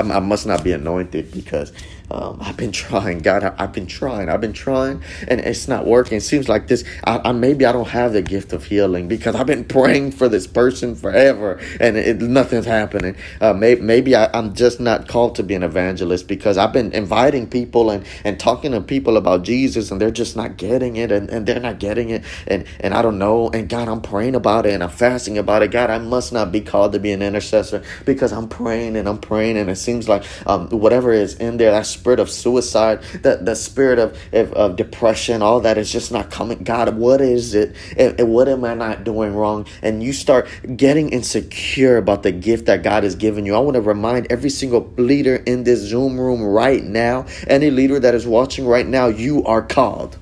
I, 0.01 0.03
I 0.03 0.21
must 0.21 0.47
not 0.47 0.65
be 0.65 0.73
anointed 0.73 1.31
because 1.33 1.73
um, 2.11 2.39
I've 2.41 2.57
been 2.57 2.73
trying, 2.73 3.19
God. 3.19 3.45
I, 3.45 3.55
have 3.63 3.73
been 3.73 3.87
trying. 3.87 4.29
I've 4.29 4.41
been 4.41 4.53
trying, 4.53 5.03
and 5.27 5.41
it's 5.41 5.69
not 5.69 5.87
working. 5.87 6.19
It 6.19 6.23
seems 6.23 6.49
like 6.49 6.69
this. 6.69 6.85
I, 7.05 7.21
I, 7.25 7.33
maybe 7.33 7.67
I 7.67 7.73
don't 7.73 7.89
have 7.89 8.13
the 8.15 8.23
gift 8.23 8.53
of 8.53 8.65
healing 8.65 9.09
because 9.09 9.35
I've 9.35 9.47
been 9.47 9.65
praying 9.65 10.13
for 10.13 10.29
this 10.29 10.47
person 10.47 10.95
forever, 10.95 11.61
and 11.81 11.97
it, 11.97 12.21
nothing's 12.21 12.67
happening. 12.67 13.17
Uh, 13.41 13.53
may, 13.53 13.75
maybe 13.77 14.15
I, 14.17 14.37
am 14.39 14.55
just 14.55 14.81
not 14.81 15.09
called 15.09 15.35
to 15.37 15.43
be 15.43 15.55
an 15.55 15.63
evangelist 15.63 16.29
because 16.29 16.57
I've 16.59 16.73
been 16.73 16.93
inviting 16.93 17.47
people 17.49 17.91
and, 17.91 18.07
and 18.25 18.41
talking 18.41 18.73
to 18.73 18.81
people 18.81 19.17
about 19.17 19.43
Jesus, 19.45 19.91
and 19.91 20.01
they're 20.01 20.11
just 20.11 20.37
not 20.37 20.57
getting 20.57 20.97
it, 20.97 21.13
and, 21.13 21.29
and 21.31 21.47
they're 21.47 21.61
not 21.61 21.79
getting 21.79 22.11
it, 22.11 22.25
and 22.47 22.65
and 22.81 22.95
I 22.95 23.03
don't 23.03 23.19
know. 23.19 23.51
And 23.51 23.69
God, 23.69 23.89
I'm 23.89 24.01
praying 24.01 24.35
about 24.35 24.67
it, 24.67 24.73
and 24.73 24.83
I'm 24.83 24.91
fasting 24.91 25.39
about 25.39 25.63
it. 25.63 25.71
God, 25.71 25.91
I 25.91 25.99
must 25.99 26.33
not 26.33 26.53
be 26.53 26.61
called 26.63 26.93
to 26.93 26.99
be 27.01 27.13
an 27.13 27.23
intercessor 27.23 27.83
because 28.07 28.33
I'm 28.33 28.49
praying 28.49 28.97
and 28.97 29.09
I'm 29.09 29.19
praying, 29.19 29.59
and 29.59 29.69
it 29.69 29.77
seems 29.77 30.09
like 30.09 30.25
um, 30.47 30.69
whatever 30.71 31.13
is 31.13 31.35
in 31.35 31.59
there, 31.59 31.71
that's 31.71 31.98
spirit 31.99 32.21
of 32.21 32.31
suicide, 32.31 33.03
the, 33.23 33.39
the 33.43 33.55
spirit 33.57 33.99
of, 33.99 34.19
of, 34.33 34.53
of 34.53 34.77
depression, 34.77 35.43
all 35.43 35.61
that 35.61 35.79
is 35.79 35.91
just 35.93 36.13
not 36.13 36.31
coming. 36.31 36.65
God, 36.65 36.97
what 36.97 37.21
is 37.21 37.55
it? 37.55 37.77
And, 37.97 38.19
and 38.21 38.33
what 38.33 38.49
am 38.49 38.65
I 38.65 38.75
not 38.75 39.05
doing 39.05 39.35
wrong? 39.35 39.67
And 39.83 40.03
you 40.03 40.13
start 40.13 40.49
getting 40.77 41.11
insecure 41.11 41.97
about 41.97 42.23
the 42.23 42.33
gift 42.33 42.67
that 42.67 42.83
God 42.83 43.05
has 43.05 43.17
given 43.17 43.47
you. 43.47 43.55
I 43.55 43.59
want 43.61 43.75
to 43.75 43.81
remind 43.81 44.27
every 44.31 44.51
single 44.51 44.93
leader 44.97 45.37
in 45.37 45.65
this 45.65 45.81
Zoom 45.81 46.19
room 46.19 46.43
right 46.43 46.85
now, 46.85 47.27
any 47.47 47.71
leader 47.71 48.01
that 48.01 48.15
is 48.15 48.27
watching 48.27 48.67
right 48.67 48.87
now, 48.87 49.09
you 49.09 49.45
are 49.45 49.63
called. 49.63 50.17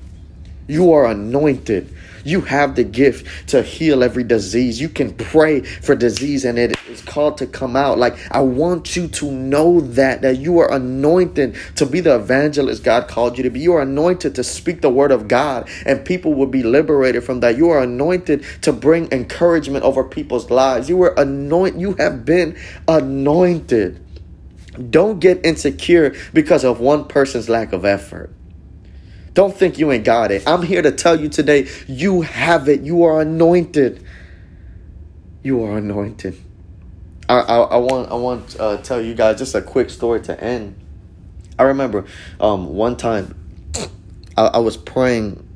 You 0.67 0.93
are 0.93 1.05
anointed. 1.05 1.93
You 2.27 2.41
have 2.41 2.75
the 2.75 2.83
gift 2.83 3.47
to 3.51 3.61
heal 3.61 4.03
every 4.03 4.25
disease. 4.25 4.81
You 4.81 4.89
can 4.89 5.13
pray 5.13 5.61
for 5.61 5.95
disease 5.95 6.43
and 6.43 6.59
it 6.59 6.75
is 6.89 7.01
called 7.01 7.37
to 7.37 7.47
come 7.47 7.77
out. 7.77 7.97
Like, 7.97 8.17
I 8.31 8.41
want 8.41 8.97
you 8.97 9.07
to 9.07 9.31
know 9.31 9.79
that, 9.79 10.23
that 10.23 10.37
you 10.37 10.59
are 10.59 10.69
anointed 10.69 11.55
to 11.77 11.85
be 11.85 12.01
the 12.01 12.15
evangelist 12.15 12.83
God 12.83 13.07
called 13.07 13.37
you 13.37 13.43
to 13.43 13.49
be. 13.49 13.61
You 13.61 13.75
are 13.75 13.81
anointed 13.81 14.35
to 14.35 14.43
speak 14.43 14.81
the 14.81 14.89
word 14.89 15.13
of 15.13 15.29
God 15.29 15.69
and 15.85 16.03
people 16.03 16.33
will 16.33 16.47
be 16.47 16.63
liberated 16.63 17.23
from 17.23 17.39
that. 17.39 17.55
You 17.55 17.69
are 17.69 17.81
anointed 17.81 18.43
to 18.63 18.73
bring 18.73 19.09
encouragement 19.13 19.85
over 19.85 20.03
people's 20.03 20.51
lives. 20.51 20.89
You 20.89 20.97
were 20.97 21.13
anointed. 21.15 21.79
You 21.79 21.93
have 21.93 22.25
been 22.25 22.57
anointed. 22.89 24.03
Don't 24.91 25.19
get 25.19 25.45
insecure 25.45 26.13
because 26.33 26.65
of 26.65 26.81
one 26.81 27.05
person's 27.05 27.47
lack 27.47 27.71
of 27.71 27.85
effort. 27.85 28.33
Don't 29.37 29.55
think 29.55 29.77
you 29.77 29.91
ain't 29.91 30.03
got 30.03 30.31
it. 30.31 30.47
I'm 30.47 30.63
here 30.63 30.81
to 30.81 30.91
tell 30.91 31.21
you 31.21 31.29
today 31.29 31.67
you 31.87 32.23
have 32.23 32.67
it. 32.67 32.81
You 32.81 33.03
are 33.03 33.21
anointed. 33.21 34.03
You 35.43 35.63
are 35.63 35.77
anointed. 35.77 36.41
I, 37.29 37.41
I, 37.41 37.57
I 37.57 37.77
want 37.77 38.11
I 38.11 38.15
want 38.15 38.49
to 38.49 38.63
uh, 38.63 38.77
tell 38.77 38.99
you 38.99 39.13
guys 39.13 39.37
just 39.37 39.53
a 39.53 39.61
quick 39.61 39.91
story 39.91 40.21
to 40.21 40.43
end. 40.43 40.83
I 41.59 41.65
remember 41.65 42.05
um, 42.39 42.73
one 42.73 42.97
time 42.97 43.35
I, 44.35 44.45
I 44.45 44.57
was 44.57 44.75
praying 44.75 45.47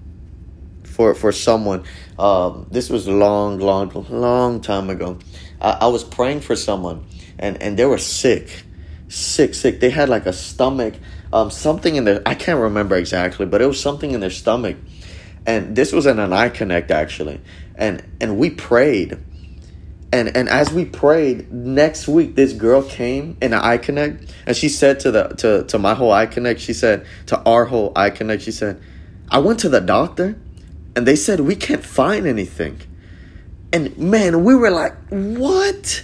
for 0.84 1.16
for 1.16 1.32
someone. 1.32 1.84
Um, 2.20 2.68
this 2.70 2.88
was 2.92 3.08
long, 3.08 3.58
long, 3.58 4.06
long 4.12 4.62
time 4.62 4.92
ago. 4.92 5.18
I, 5.60 5.72
I 5.72 5.88
was 5.88 6.04
praying 6.04 6.42
for 6.42 6.56
someone, 6.56 7.04
and 7.40 7.60
and 7.60 7.80
they 7.80 7.86
were 7.86 7.98
sick, 7.98 8.64
sick, 9.08 9.56
sick. 9.56 9.80
They 9.80 9.90
had 9.90 10.08
like 10.08 10.28
a 10.28 10.34
stomach 10.34 10.94
um, 11.34 11.50
something 11.50 11.96
in 11.96 12.04
their 12.04 12.22
I 12.26 12.36
can't 12.36 12.60
remember 12.60 12.96
exactly, 12.96 13.46
but 13.46 13.62
it 13.62 13.66
was 13.66 13.80
something 13.80 14.12
in 14.12 14.20
their 14.20 14.30
stomach, 14.30 14.78
and 15.46 15.76
this 15.76 15.92
was 15.92 16.06
in 16.06 16.20
an 16.20 16.34
eye 16.34 16.50
connect 16.50 16.92
actually, 16.92 17.42
and 17.76 18.04
and 18.20 18.38
we 18.38 18.50
prayed, 18.50 19.18
and 20.12 20.36
and 20.36 20.50
as 20.50 20.72
we 20.72 20.86
prayed, 20.86 21.52
next 21.52 22.08
week 22.08 22.36
this 22.36 22.54
girl 22.54 22.84
came 22.84 23.38
in 23.42 23.54
an 23.54 23.60
eye 23.60 23.78
connect, 23.78 24.34
and 24.46 24.56
she 24.56 24.70
said 24.70 25.00
to 25.02 25.12
the 25.12 25.28
to 25.38 25.64
to 25.64 25.80
my 25.80 25.94
whole 25.94 26.12
eye 26.12 26.26
connect, 26.26 26.60
she 26.60 26.74
said 26.74 27.06
to 27.28 27.42
our 27.44 27.66
whole 27.66 27.92
eye 27.96 28.10
connect, 28.10 28.42
she 28.44 28.52
said, 28.52 28.82
I 29.30 29.40
went 29.40 29.60
to 29.60 29.70
the 29.70 29.82
doctor, 29.82 30.38
and 30.96 31.08
they 31.08 31.16
said 31.16 31.40
we 31.40 31.56
can't 31.56 31.86
find 31.86 32.28
anything, 32.28 32.82
and 33.72 33.98
man, 33.98 34.44
we 34.44 34.54
were 34.56 34.72
like, 34.72 34.94
what? 35.10 36.04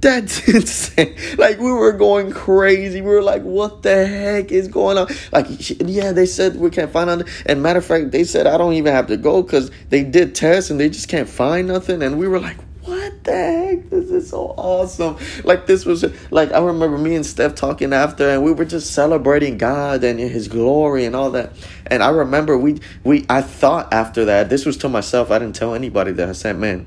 That's 0.00 0.48
insane. 0.54 1.16
Like 1.38 1.58
we 1.58 1.72
were 1.72 1.92
going 1.92 2.30
crazy. 2.30 3.00
We 3.00 3.08
were 3.10 3.22
like, 3.22 3.42
"What 3.42 3.82
the 3.82 4.06
heck 4.06 4.52
is 4.52 4.68
going 4.68 4.96
on?" 4.96 5.08
Like, 5.32 5.46
yeah, 5.80 6.12
they 6.12 6.26
said 6.26 6.56
we 6.56 6.70
can't 6.70 6.90
find 6.90 7.08
nothing. 7.08 7.26
And 7.46 7.62
matter 7.62 7.80
of 7.80 7.84
fact, 7.84 8.12
they 8.12 8.24
said 8.24 8.46
I 8.46 8.56
don't 8.58 8.74
even 8.74 8.92
have 8.92 9.08
to 9.08 9.16
go 9.16 9.42
because 9.42 9.70
they 9.88 10.04
did 10.04 10.34
tests 10.34 10.70
and 10.70 10.78
they 10.78 10.88
just 10.88 11.08
can't 11.08 11.28
find 11.28 11.66
nothing. 11.66 12.02
And 12.02 12.16
we 12.16 12.28
were 12.28 12.38
like, 12.38 12.58
"What 12.84 13.24
the 13.24 13.32
heck? 13.32 13.90
This 13.90 14.10
is 14.10 14.30
so 14.30 14.54
awesome!" 14.56 15.16
Like 15.42 15.66
this 15.66 15.84
was 15.84 16.04
like 16.30 16.52
I 16.52 16.60
remember 16.60 16.96
me 16.96 17.16
and 17.16 17.26
Steph 17.26 17.56
talking 17.56 17.92
after, 17.92 18.30
and 18.30 18.44
we 18.44 18.52
were 18.52 18.64
just 18.64 18.92
celebrating 18.92 19.58
God 19.58 20.04
and 20.04 20.20
His 20.20 20.46
glory 20.46 21.06
and 21.06 21.16
all 21.16 21.32
that. 21.32 21.52
And 21.88 22.04
I 22.04 22.10
remember 22.10 22.56
we 22.56 22.80
we 23.02 23.26
I 23.28 23.42
thought 23.42 23.92
after 23.92 24.26
that, 24.26 24.48
this 24.48 24.64
was 24.64 24.76
to 24.78 24.88
myself. 24.88 25.32
I 25.32 25.40
didn't 25.40 25.56
tell 25.56 25.74
anybody 25.74 26.12
that 26.12 26.28
I 26.28 26.32
said, 26.32 26.56
"Man." 26.56 26.86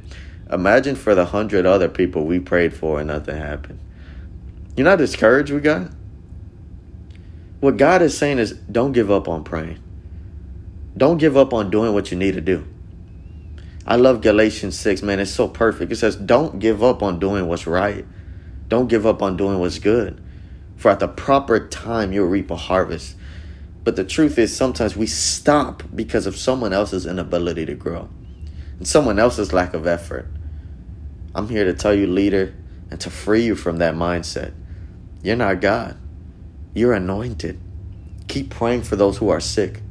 Imagine 0.51 0.95
for 0.95 1.15
the 1.15 1.25
hundred 1.25 1.65
other 1.65 1.87
people 1.87 2.25
we 2.25 2.39
prayed 2.39 2.73
for 2.73 2.99
and 2.99 3.07
nothing 3.07 3.37
happened. 3.37 3.79
You're 4.75 4.85
not 4.85 4.97
discouraged 4.97 5.51
we 5.51 5.61
got? 5.61 5.91
What 7.61 7.77
God 7.77 8.01
is 8.01 8.17
saying 8.17 8.39
is 8.39 8.53
don't 8.53 8.91
give 8.91 9.09
up 9.09 9.27
on 9.27 9.43
praying. 9.43 9.79
Don't 10.97 11.17
give 11.17 11.37
up 11.37 11.53
on 11.53 11.69
doing 11.69 11.93
what 11.93 12.11
you 12.11 12.17
need 12.17 12.33
to 12.33 12.41
do. 12.41 12.67
I 13.85 13.95
love 13.95 14.21
Galatians 14.21 14.77
6, 14.77 15.01
man. 15.01 15.19
It's 15.19 15.31
so 15.31 15.47
perfect. 15.47 15.91
It 15.91 15.95
says, 15.95 16.15
don't 16.15 16.59
give 16.59 16.83
up 16.83 17.01
on 17.01 17.19
doing 17.19 17.47
what's 17.47 17.65
right. 17.65 18.05
Don't 18.67 18.87
give 18.87 19.05
up 19.05 19.21
on 19.21 19.37
doing 19.37 19.59
what's 19.59 19.79
good. 19.79 20.21
For 20.75 20.91
at 20.91 20.99
the 20.99 21.07
proper 21.07 21.67
time, 21.67 22.11
you'll 22.11 22.27
reap 22.27 22.51
a 22.51 22.55
harvest. 22.55 23.15
But 23.83 23.95
the 23.95 24.03
truth 24.03 24.37
is, 24.37 24.55
sometimes 24.55 24.95
we 24.95 25.07
stop 25.07 25.83
because 25.95 26.27
of 26.27 26.35
someone 26.35 26.73
else's 26.73 27.05
inability 27.05 27.65
to 27.65 27.73
grow 27.73 28.09
and 28.77 28.87
someone 28.87 29.19
else's 29.19 29.53
lack 29.53 29.73
of 29.73 29.87
effort. 29.87 30.27
I'm 31.33 31.47
here 31.47 31.63
to 31.65 31.73
tell 31.73 31.93
you, 31.93 32.07
leader, 32.07 32.53
and 32.89 32.99
to 33.01 33.09
free 33.09 33.43
you 33.43 33.55
from 33.55 33.77
that 33.77 33.95
mindset. 33.95 34.53
You're 35.23 35.35
not 35.35 35.61
God. 35.61 35.97
You're 36.73 36.93
anointed. 36.93 37.59
Keep 38.27 38.49
praying 38.49 38.83
for 38.83 38.95
those 38.95 39.17
who 39.17 39.29
are 39.29 39.39
sick. 39.39 39.81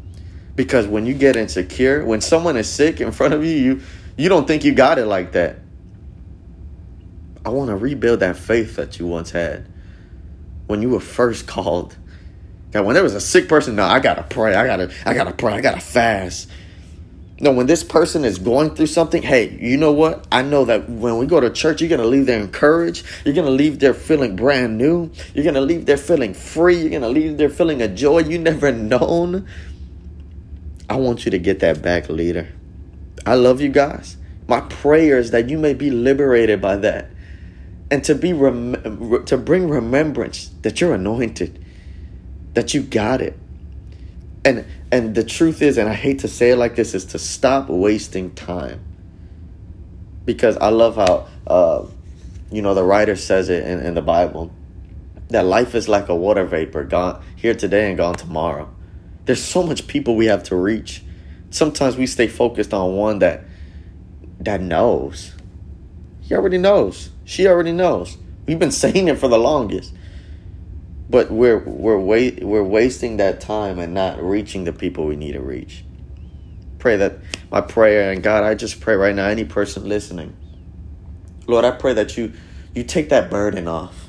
Because 0.56 0.86
when 0.86 1.06
you 1.06 1.14
get 1.14 1.36
insecure, 1.36 2.04
when 2.04 2.20
someone 2.20 2.56
is 2.56 2.68
sick 2.68 3.00
in 3.00 3.12
front 3.12 3.32
of 3.34 3.44
you, 3.44 3.52
you, 3.52 3.80
you 4.16 4.28
don't 4.28 4.46
think 4.46 4.64
you 4.64 4.72
got 4.72 4.98
it 4.98 5.06
like 5.06 5.32
that. 5.32 5.58
I 7.44 7.48
want 7.50 7.70
to 7.70 7.76
rebuild 7.76 8.20
that 8.20 8.36
faith 8.36 8.76
that 8.76 8.98
you 8.98 9.06
once 9.06 9.30
had 9.30 9.66
when 10.66 10.82
you 10.82 10.90
were 10.90 11.00
first 11.00 11.46
called. 11.46 11.96
God, 12.72 12.84
when 12.84 12.94
there 12.94 13.02
was 13.02 13.14
a 13.14 13.20
sick 13.20 13.48
person, 13.48 13.76
no, 13.76 13.84
I 13.84 13.98
gotta 13.98 14.22
pray. 14.22 14.54
I 14.54 14.66
gotta, 14.66 14.92
I 15.04 15.14
gotta 15.14 15.32
pray. 15.32 15.54
I 15.54 15.60
gotta 15.60 15.80
fast. 15.80 16.48
No, 17.42 17.52
when 17.52 17.66
this 17.66 17.82
person 17.82 18.26
is 18.26 18.38
going 18.38 18.74
through 18.74 18.88
something, 18.88 19.22
hey, 19.22 19.56
you 19.58 19.78
know 19.78 19.92
what? 19.92 20.26
I 20.30 20.42
know 20.42 20.66
that 20.66 20.90
when 20.90 21.16
we 21.16 21.24
go 21.24 21.40
to 21.40 21.48
church, 21.48 21.80
you're 21.80 21.88
going 21.88 22.02
to 22.02 22.06
leave 22.06 22.26
there 22.26 22.38
encouraged. 22.38 23.06
You're 23.24 23.34
going 23.34 23.46
to 23.46 23.52
leave 23.52 23.78
there 23.78 23.94
feeling 23.94 24.36
brand 24.36 24.76
new. 24.76 25.10
You're 25.32 25.44
going 25.44 25.54
to 25.54 25.62
leave 25.62 25.86
there 25.86 25.96
feeling 25.96 26.34
free. 26.34 26.78
You're 26.78 26.90
going 26.90 27.02
to 27.02 27.08
leave 27.08 27.38
there 27.38 27.48
feeling 27.48 27.80
a 27.80 27.88
joy 27.88 28.18
you 28.18 28.38
never 28.38 28.70
known. 28.72 29.48
I 30.90 30.96
want 30.96 31.24
you 31.24 31.30
to 31.30 31.38
get 31.38 31.60
that 31.60 31.80
back, 31.80 32.10
leader. 32.10 32.52
I 33.24 33.36
love 33.36 33.62
you 33.62 33.70
guys. 33.70 34.18
My 34.46 34.60
prayer 34.60 35.18
is 35.18 35.30
that 35.30 35.48
you 35.48 35.56
may 35.56 35.72
be 35.72 35.90
liberated 35.90 36.60
by 36.60 36.76
that 36.76 37.08
and 37.90 38.04
to 38.04 38.14
be 38.14 38.32
rem- 38.32 39.24
to 39.24 39.38
bring 39.38 39.68
remembrance 39.68 40.50
that 40.62 40.80
you're 40.80 40.94
anointed, 40.94 41.64
that 42.54 42.74
you 42.74 42.82
got 42.82 43.22
it, 43.22 43.38
And 44.44 44.64
and 44.90 45.14
the 45.14 45.24
truth 45.24 45.62
is, 45.62 45.76
and 45.78 45.88
I 45.88 45.94
hate 45.94 46.20
to 46.20 46.28
say 46.28 46.50
it 46.50 46.56
like 46.56 46.76
this, 46.76 46.94
is 46.94 47.04
to 47.06 47.18
stop 47.18 47.68
wasting 47.68 48.34
time. 48.34 48.80
Because 50.24 50.56
I 50.56 50.68
love 50.68 50.96
how 50.96 51.26
uh, 51.46 51.86
you 52.50 52.62
know 52.62 52.74
the 52.74 52.84
writer 52.84 53.16
says 53.16 53.48
it 53.48 53.66
in, 53.66 53.80
in 53.80 53.94
the 53.94 54.02
Bible 54.02 54.50
that 55.30 55.44
life 55.44 55.74
is 55.74 55.88
like 55.88 56.08
a 56.08 56.14
water 56.14 56.44
vapor, 56.44 56.84
gone 56.84 57.22
here 57.36 57.54
today 57.54 57.88
and 57.88 57.96
gone 57.96 58.14
tomorrow. 58.14 58.68
There's 59.24 59.42
so 59.42 59.62
much 59.62 59.86
people 59.86 60.16
we 60.16 60.26
have 60.26 60.42
to 60.44 60.56
reach. 60.56 61.02
Sometimes 61.50 61.96
we 61.96 62.06
stay 62.06 62.26
focused 62.26 62.74
on 62.74 62.96
one 62.96 63.20
that 63.20 63.44
that 64.40 64.60
knows. 64.60 65.32
He 66.20 66.34
already 66.34 66.58
knows. 66.58 67.10
She 67.24 67.46
already 67.46 67.72
knows. 67.72 68.16
We've 68.46 68.58
been 68.58 68.70
saying 68.70 69.08
it 69.08 69.18
for 69.18 69.28
the 69.28 69.38
longest. 69.38 69.94
But 71.10 71.30
we're 71.32 71.58
we're 71.58 71.98
wait 71.98 72.44
we're 72.44 72.64
wasting 72.64 73.18
that 73.18 73.40
time 73.40 73.80
and 73.80 73.94
not 73.94 74.22
reaching 74.22 74.64
the 74.64 74.72
people 74.72 75.06
we 75.06 75.16
need 75.16 75.32
to 75.32 75.42
reach. 75.42 75.84
Pray 76.78 76.96
that 76.96 77.18
my 77.50 77.60
prayer 77.60 78.12
and 78.12 78.22
God, 78.22 78.44
I 78.44 78.54
just 78.54 78.80
pray 78.80 78.94
right 78.94 79.14
now, 79.14 79.26
any 79.26 79.44
person 79.44 79.88
listening, 79.88 80.36
Lord, 81.48 81.66
I 81.66 81.72
pray 81.72 81.94
that 81.94 82.16
you 82.16 82.32
you 82.74 82.84
take 82.84 83.10
that 83.10 83.30
burden 83.30 83.68
off. 83.68 84.08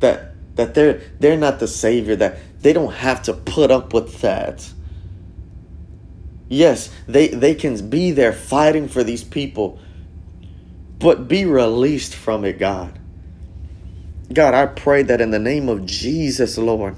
That 0.00 0.34
that 0.56 0.74
they're 0.74 1.02
they're 1.20 1.36
not 1.36 1.60
the 1.60 1.68
savior, 1.68 2.16
that 2.16 2.38
they 2.62 2.72
don't 2.72 2.94
have 2.94 3.22
to 3.24 3.34
put 3.34 3.70
up 3.70 3.92
with 3.92 4.22
that. 4.22 4.72
Yes, 6.48 6.90
they, 7.08 7.28
they 7.28 7.54
can 7.54 7.90
be 7.90 8.12
there 8.12 8.32
fighting 8.32 8.88
for 8.88 9.04
these 9.04 9.24
people, 9.24 9.80
but 10.98 11.28
be 11.28 11.44
released 11.44 12.14
from 12.14 12.44
it, 12.44 12.58
God. 12.58 12.98
God, 14.32 14.54
I 14.54 14.66
pray 14.66 15.02
that 15.02 15.20
in 15.20 15.30
the 15.30 15.38
name 15.38 15.68
of 15.68 15.84
Jesus, 15.84 16.56
Lord, 16.56 16.96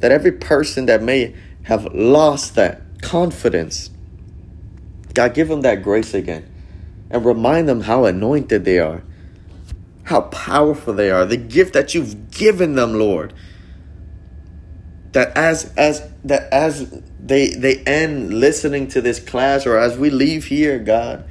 that 0.00 0.10
every 0.12 0.32
person 0.32 0.86
that 0.86 1.02
may 1.02 1.34
have 1.64 1.94
lost 1.94 2.54
that 2.56 2.82
confidence, 3.02 3.90
God, 5.14 5.34
give 5.34 5.48
them 5.48 5.62
that 5.62 5.82
grace 5.82 6.14
again 6.14 6.50
and 7.10 7.24
remind 7.24 7.68
them 7.68 7.82
how 7.82 8.04
anointed 8.04 8.64
they 8.64 8.78
are, 8.78 9.02
how 10.04 10.22
powerful 10.22 10.94
they 10.94 11.10
are, 11.10 11.24
the 11.24 11.36
gift 11.36 11.74
that 11.74 11.94
you've 11.94 12.30
given 12.30 12.74
them, 12.74 12.94
Lord. 12.94 13.32
That 15.12 15.36
as 15.36 15.72
as 15.76 16.06
that 16.24 16.52
as 16.52 17.02
they 17.18 17.48
they 17.48 17.78
end 17.84 18.34
listening 18.34 18.88
to 18.88 19.00
this 19.00 19.18
class 19.18 19.64
or 19.66 19.78
as 19.78 19.96
we 19.96 20.10
leave 20.10 20.44
here, 20.46 20.78
God, 20.78 21.28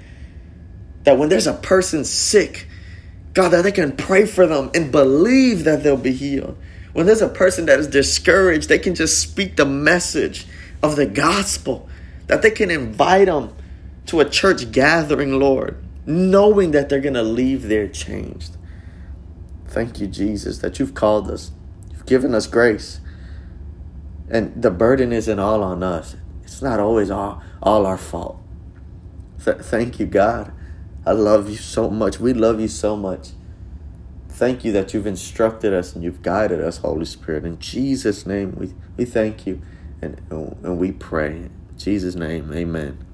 that 1.04 1.18
when 1.18 1.30
there's 1.30 1.48
a 1.48 1.54
person 1.54 2.04
sick, 2.04 2.68
God, 3.38 3.50
that 3.50 3.62
they 3.62 3.72
can 3.72 3.96
pray 3.96 4.26
for 4.26 4.48
them 4.48 4.72
and 4.74 4.92
believe 4.92 5.64
that 5.66 5.84
they'll 5.84 5.96
be 5.96 6.12
healed. 6.12 6.58
When 6.94 7.06
there's 7.06 7.22
a 7.22 7.30
person 7.30 7.68
that 7.68 7.80
is 7.80 7.86
discouraged, 7.86 8.68
they 8.68 8.80
can 8.80 8.96
just 8.96 9.22
speak 9.22 9.58
the 9.58 9.66
message 9.66 10.48
of 10.82 10.96
the 10.96 11.06
gospel, 11.06 11.88
that 12.26 12.42
they 12.42 12.50
can 12.50 12.72
invite 12.72 13.28
them 13.28 13.54
to 14.08 14.22
a 14.22 14.26
church 14.28 14.72
gathering, 14.72 15.40
Lord, 15.40 15.78
knowing 16.08 16.72
that 16.72 16.90
they're 16.90 17.00
going 17.00 17.14
to 17.14 17.22
leave 17.22 17.68
there 17.68 17.88
changed. 17.88 18.58
Thank 19.68 20.00
you, 20.00 20.08
Jesus, 20.08 20.58
that 20.58 20.80
you've 20.80 20.96
called 20.96 21.30
us. 21.30 21.52
You've 21.92 22.08
given 22.08 22.34
us 22.34 22.48
grace. 22.48 23.02
And 24.32 24.60
the 24.60 24.72
burden 24.72 25.14
isn't 25.14 25.38
all 25.38 25.62
on 25.62 25.84
us. 25.84 26.16
It's 26.42 26.64
not 26.64 26.80
always 26.80 27.12
all, 27.12 27.44
all 27.62 27.86
our 27.86 28.00
fault. 28.00 28.40
Th- 29.46 29.58
thank 29.58 30.00
you, 30.00 30.08
God. 30.08 30.52
I 31.08 31.14
love 31.14 31.50
you 31.50 31.56
so 31.56 31.90
much. 31.90 32.20
We 32.20 32.34
love 32.34 32.60
you 32.60 32.68
so 32.68 32.98
much. 32.98 33.30
Thank 34.28 34.66
you 34.66 34.74
that 34.74 34.94
you've 34.94 35.08
instructed 35.08 35.74
us 35.74 35.96
and 35.96 36.04
you've 36.04 36.22
guided 36.22 36.60
us, 36.60 36.80
Holy 36.80 37.06
Spirit. 37.06 37.46
In 37.46 37.60
Jesus' 37.60 38.26
name, 38.26 38.54
we, 38.58 38.74
we 38.98 39.06
thank 39.06 39.48
you 39.48 39.62
and, 40.02 40.22
and 40.30 40.78
we 40.78 40.92
pray. 40.92 41.32
In 41.32 41.52
Jesus' 41.78 42.16
name, 42.16 42.52
amen. 42.52 43.07